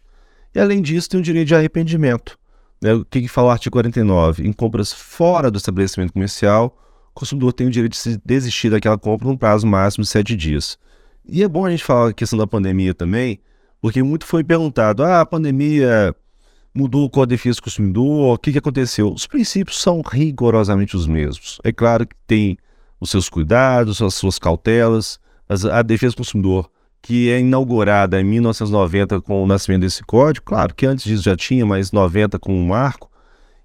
E 0.54 0.58
além 0.58 0.80
disso, 0.80 1.10
tem 1.10 1.20
o 1.20 1.22
direito 1.22 1.48
de 1.48 1.54
arrependimento. 1.54 2.38
né? 2.80 2.94
O 2.94 3.04
que, 3.04 3.28
fala 3.28 3.48
o 3.48 3.50
artigo 3.50 3.74
49? 3.74 4.46
Em 4.46 4.52
compras 4.52 4.92
fora 4.92 5.50
do 5.50 5.58
estabelecimento 5.58 6.12
comercial, 6.12 6.76
o 7.10 7.14
consumidor 7.14 7.52
tem 7.52 7.66
o 7.66 7.70
direito 7.70 7.96
de 8.02 8.20
desistir 8.24 8.70
daquela 8.70 8.98
compra 8.98 9.28
num 9.28 9.36
prazo 9.36 9.66
máximo 9.66 10.04
de 10.04 10.10
sete 10.10 10.34
dias. 10.34 10.78
E 11.28 11.42
é 11.42 11.48
bom 11.48 11.66
a 11.66 11.70
gente 11.70 11.84
falar 11.84 12.08
a 12.08 12.12
questão 12.12 12.38
da 12.38 12.46
pandemia 12.46 12.94
também, 12.94 13.38
porque 13.80 14.02
muito 14.02 14.24
foi 14.24 14.42
perguntado: 14.42 15.04
ah, 15.04 15.20
a 15.20 15.26
pandemia 15.26 16.14
mudou 16.74 17.04
o 17.04 17.10
Código 17.10 17.30
de 17.30 17.36
Defesa 17.36 17.56
do 17.56 17.62
Consumidor, 17.64 18.34
o 18.34 18.38
que, 18.38 18.52
que 18.52 18.58
aconteceu? 18.58 19.12
Os 19.12 19.26
princípios 19.26 19.80
são 19.80 20.00
rigorosamente 20.00 20.96
os 20.96 21.06
mesmos. 21.06 21.60
É 21.62 21.72
claro 21.72 22.06
que 22.06 22.14
tem 22.26 22.56
os 23.00 23.10
seus 23.10 23.28
cuidados, 23.28 24.00
as 24.00 24.14
suas 24.14 24.38
cautelas, 24.38 25.20
mas 25.48 25.64
a 25.64 25.82
defesa 25.82 26.14
do 26.14 26.18
consumidor, 26.18 26.70
que 27.02 27.30
é 27.30 27.40
inaugurada 27.40 28.20
em 28.20 28.24
1990 28.24 29.20
com 29.20 29.42
o 29.42 29.46
nascimento 29.46 29.82
desse 29.82 30.02
código, 30.02 30.46
claro 30.46 30.74
que 30.74 30.86
antes 30.86 31.04
disso 31.04 31.22
já 31.22 31.36
tinha, 31.36 31.64
mas 31.64 31.92
90 31.92 32.38
com 32.38 32.58
o 32.58 32.66
marco, 32.66 33.10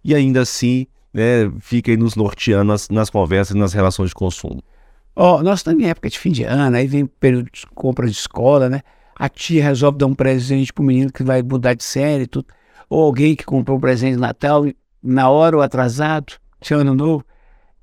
e 0.03 0.13
ainda 0.13 0.41
assim 0.41 0.87
né, 1.13 1.51
fica 1.59 1.91
aí 1.91 1.97
nos 1.97 2.15
norteando 2.15 2.65
nas, 2.65 2.89
nas 2.89 3.09
conversas 3.09 3.55
e 3.55 3.59
nas 3.59 3.73
relações 3.73 4.09
de 4.09 4.15
consumo. 4.15 4.61
Ó, 5.15 5.43
nós 5.43 5.59
estamos 5.59 5.83
em 5.83 5.87
época 5.87 6.09
de 6.09 6.17
fim 6.17 6.31
de 6.31 6.43
ano, 6.43 6.75
aí 6.75 6.87
vem 6.87 7.05
período 7.05 7.49
de 7.51 7.65
compra 7.75 8.07
de 8.07 8.13
escola, 8.13 8.69
né? 8.69 8.81
A 9.15 9.29
tia 9.29 9.63
resolve 9.63 9.97
dar 9.97 10.07
um 10.07 10.15
presente 10.15 10.73
pro 10.73 10.83
menino 10.83 11.11
que 11.11 11.23
vai 11.23 11.43
mudar 11.43 11.75
de 11.75 11.83
série 11.83 12.23
e 12.23 12.27
tudo. 12.27 12.47
Ou 12.89 13.03
alguém 13.03 13.35
que 13.35 13.45
comprou 13.45 13.77
um 13.77 13.81
presente 13.81 14.15
de 14.15 14.19
Natal 14.19 14.65
na 15.01 15.29
hora 15.29 15.55
ou 15.55 15.61
atrasado, 15.61 16.33
de 16.59 16.73
ano 16.73 16.95
novo. 16.95 17.23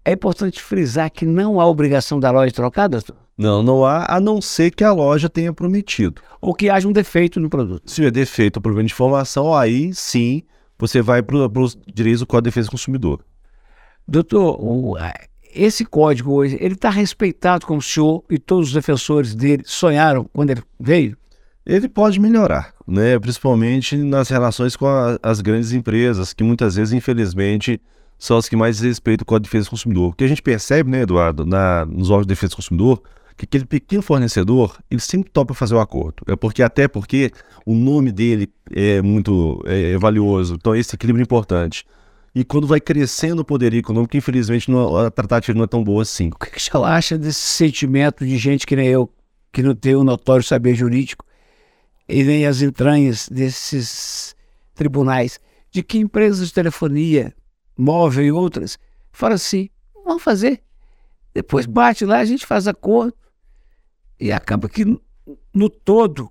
É 0.05 0.13
importante 0.13 0.61
frisar 0.61 1.11
que 1.11 1.25
não 1.25 1.61
há 1.61 1.67
obrigação 1.67 2.19
da 2.19 2.31
loja 2.31 2.53
trocar, 2.53 2.89
doutor? 2.89 3.17
Não, 3.37 3.63
não 3.63 3.85
há, 3.85 4.07
a 4.15 4.21
não 4.21 4.41
ser 4.41 4.71
que 4.71 4.83
a 4.83 4.93
loja 4.93 5.29
tenha 5.29 5.53
prometido. 5.53 6.21
Ou 6.41 6.55
que 6.55 6.69
haja 6.69 6.89
um 6.89 6.93
defeito 6.93 7.39
no 7.39 7.49
produto. 7.49 7.89
Se 7.89 7.97
tiver 7.97 8.11
defeito 8.11 8.61
problema 8.61 8.87
de 8.87 8.93
informação, 8.93 9.55
aí 9.55 9.95
sim 9.95 10.43
você 10.79 11.01
vai 11.01 11.23
para 11.23 11.37
os 11.37 11.79
direitos 11.95 12.21
do 12.21 12.27
Código 12.27 12.45
de 12.45 12.51
Defesa 12.51 12.69
do 12.69 12.73
Consumidor. 12.73 13.25
Doutor, 14.09 14.59
esse 15.55 15.85
código 15.85 16.33
hoje, 16.33 16.57
ele 16.61 16.75
está 16.75 16.91
respeitado 16.91 17.67
como 17.67 17.79
o 17.79 17.83
senhor 17.83 18.23
e 18.31 18.39
todos 18.39 18.69
os 18.69 18.75
defensores 18.75 19.35
dele 19.35 19.63
sonharam 19.67 20.25
quando 20.33 20.51
ele 20.51 20.63
veio? 20.79 21.17
Ele 21.67 21.89
pode 21.89 22.19
melhorar, 22.19 22.73
né? 22.87 23.19
principalmente 23.19 23.97
nas 23.97 24.29
relações 24.29 24.75
com 24.77 24.87
a- 24.87 25.19
as 25.23 25.41
grandes 25.41 25.73
empresas, 25.73 26.33
que 26.33 26.43
muitas 26.43 26.75
vezes, 26.77 26.93
infelizmente, 26.93 27.81
são 28.19 28.37
as 28.37 28.49
que 28.49 28.57
mais 28.57 28.81
respeitam 28.81 29.23
o 29.23 29.27
Código 29.27 29.45
de 29.45 29.51
Defesa 29.51 29.67
do 29.67 29.71
Consumidor. 29.71 30.11
O 30.11 30.13
que 30.13 30.25
a 30.25 30.29
gente 30.29 30.43
percebe, 30.43 30.91
né, 30.91 31.03
Eduardo, 31.03 31.47
na, 31.47 31.87
nos 31.87 32.11
órgãos 32.11 32.27
de 32.27 32.29
defesa 32.29 32.51
do 32.51 32.57
consumidor, 32.57 33.03
que 33.37 33.45
aquele 33.47 33.65
pequeno 33.65 34.03
fornecedor, 34.03 34.77
ele 34.91 35.01
sempre 35.01 35.31
topa 35.31 35.55
fazer 35.55 35.75
o 35.75 35.81
acordo. 35.81 36.23
É 36.27 36.37
porque, 36.37 36.63
até 36.63 36.87
porque 36.87 37.31
o 37.65 37.75
nome 37.75 38.13
dele 38.13 38.51
é 38.71 39.01
muito 39.01 39.63
é, 39.67 39.93
é 39.93 39.99
valioso. 39.99 40.55
Então, 40.55 40.75
esse 40.75 40.95
equilíbrio 40.95 41.23
é 41.23 41.25
importante. 41.25 41.87
E 42.35 42.45
quando 42.45 42.67
vai 42.67 42.81
crescendo 42.81 43.41
o 43.41 43.45
poder 43.45 43.75
econômico, 43.75 44.17
infelizmente, 44.17 44.71
não- 44.71 44.97
a 44.97 45.11
tratativa 45.11 45.57
não 45.57 45.65
é 45.65 45.67
tão 45.67 45.83
boa 45.83 46.03
assim. 46.03 46.29
O 46.29 46.39
que, 46.39 46.51
que 46.51 46.77
acha 46.77 47.19
desse 47.19 47.41
sentimento 47.41 48.25
de 48.25 48.37
gente 48.39 48.67
que 48.67 48.77
nem 48.77 48.87
eu, 48.87 49.13
que 49.53 49.63
não 49.63 49.75
tem 49.75 49.97
o 49.97 50.05
notório 50.05 50.45
saber 50.45 50.75
jurídico 50.75 51.25
e 52.09 52.23
nem 52.23 52.47
as 52.47 52.63
entranhas 52.63 53.29
desses 53.29 54.35
tribunais, 54.75 55.41
de 55.71 55.83
que 55.83 55.99
empresas 55.99 56.49
de 56.49 56.55
telefonia, 56.55 57.35
móvel 57.77 58.25
e 58.25 58.33
outras, 58.33 58.79
falam 59.13 59.35
assim, 59.35 59.69
vamos 60.05 60.23
fazer. 60.23 60.63
Depois 61.35 61.67
bate 61.67 62.05
lá, 62.05 62.19
a 62.19 62.25
gente 62.25 62.47
faz 62.47 62.67
acordo. 62.67 63.15
E 64.19 64.33
acaba 64.33 64.69
que, 64.69 64.85
no 65.55 65.69
todo, 65.71 66.31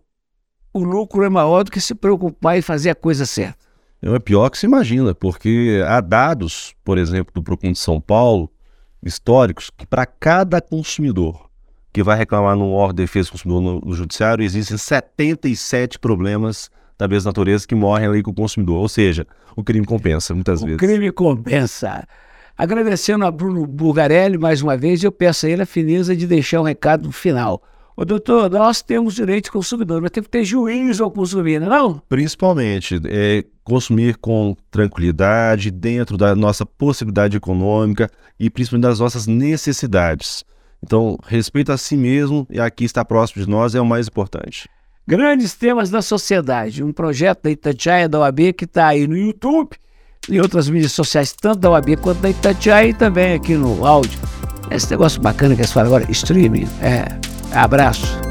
o 0.73 0.83
lucro 0.83 1.23
é 1.23 1.29
maior 1.29 1.63
do 1.63 1.71
que 1.71 1.81
se 1.81 1.95
preocupar 1.95 2.57
em 2.57 2.61
fazer 2.61 2.89
a 2.89 2.95
coisa 2.95 3.25
certa. 3.25 3.68
É 4.01 4.19
pior 4.19 4.49
que 4.49 4.57
se 4.57 4.65
imagina, 4.65 5.13
porque 5.13 5.81
há 5.85 5.99
dados, 5.99 6.73
por 6.83 6.97
exemplo, 6.97 7.33
do 7.33 7.43
Procon 7.43 7.73
de 7.73 7.79
São 7.79 7.99
Paulo, 7.99 8.49
históricos, 9.03 9.69
que 9.69 9.85
para 9.85 10.05
cada 10.05 10.61
consumidor 10.61 11.49
que 11.91 12.03
vai 12.03 12.17
reclamar 12.17 12.55
no 12.55 12.71
órgão 12.71 12.95
de 12.95 13.03
defesa 13.03 13.29
do 13.29 13.31
consumidor 13.33 13.61
no, 13.61 13.81
no 13.81 13.93
judiciário, 13.93 14.43
existem 14.43 14.77
77 14.77 15.99
problemas 15.99 16.69
da 16.97 17.07
mesma 17.07 17.29
natureza 17.29 17.67
que 17.67 17.75
morrem 17.75 18.07
ali 18.07 18.23
com 18.23 18.31
o 18.31 18.33
consumidor. 18.33 18.77
Ou 18.77 18.89
seja, 18.89 19.25
o 19.55 19.63
crime 19.63 19.85
compensa, 19.85 20.33
muitas 20.33 20.61
o 20.61 20.65
vezes. 20.65 20.77
O 20.77 20.79
crime 20.79 21.11
compensa. 21.11 22.07
Agradecendo 22.57 23.25
a 23.25 23.31
Bruno 23.31 23.65
Bulgarelli 23.65 24.37
mais 24.37 24.61
uma 24.61 24.77
vez, 24.77 25.03
eu 25.03 25.11
peço 25.11 25.45
a 25.45 25.49
ele 25.49 25.63
a 25.63 25.65
fineza 25.65 26.15
de 26.15 26.27
deixar 26.27 26.61
um 26.61 26.65
recado 26.65 27.11
final. 27.11 27.63
Ô, 27.99 28.05
doutor, 28.05 28.49
nós 28.49 28.81
temos 28.81 29.13
direito 29.13 29.45
de 29.45 29.51
consumidor, 29.51 30.01
mas 30.01 30.11
tem 30.11 30.23
que 30.23 30.29
ter 30.29 30.45
juízo 30.45 31.03
ao 31.03 31.11
consumir, 31.11 31.59
não 31.59 31.67
é 31.67 31.69
não? 31.69 32.01
Principalmente, 32.07 32.97
é, 33.05 33.43
consumir 33.61 34.15
com 34.15 34.55
tranquilidade, 34.71 35.69
dentro 35.69 36.15
da 36.15 36.33
nossa 36.33 36.65
possibilidade 36.65 37.35
econômica 37.35 38.09
e 38.39 38.49
principalmente 38.49 38.83
das 38.83 39.01
nossas 39.01 39.27
necessidades. 39.27 40.45
Então, 40.81 41.17
respeito 41.25 41.73
a 41.73 41.77
si 41.77 41.97
mesmo 41.97 42.47
e 42.49 42.57
aqui 42.57 42.85
estar 42.85 43.03
próximo 43.03 43.43
de 43.43 43.51
nós 43.51 43.75
é 43.75 43.81
o 43.81 43.85
mais 43.85 44.07
importante. 44.07 44.69
Grandes 45.05 45.53
temas 45.55 45.89
da 45.89 46.01
sociedade, 46.01 46.81
um 46.81 46.93
projeto 46.93 47.43
da 47.43 47.51
Itatiaia 47.51 48.07
da 48.07 48.19
OAB 48.19 48.53
que 48.53 48.63
está 48.63 48.87
aí 48.87 49.09
no 49.09 49.17
YouTube 49.17 49.75
e 50.29 50.39
outras 50.39 50.69
mídias 50.69 50.93
sociais, 50.93 51.33
tanto 51.33 51.59
da 51.59 51.71
OAB 51.71 51.97
quanto 51.97 52.21
da 52.21 52.29
Itatiaia 52.29 52.87
e 52.87 52.93
também 52.93 53.33
aqui 53.33 53.55
no 53.55 53.85
áudio. 53.85 54.17
Esse 54.71 54.89
negócio 54.89 55.19
bacana 55.21 55.53
que 55.53 55.59
eles 55.59 55.73
falam 55.73 55.87
agora, 55.93 56.09
streaming. 56.09 56.65
É, 56.81 57.19
abraço. 57.53 58.28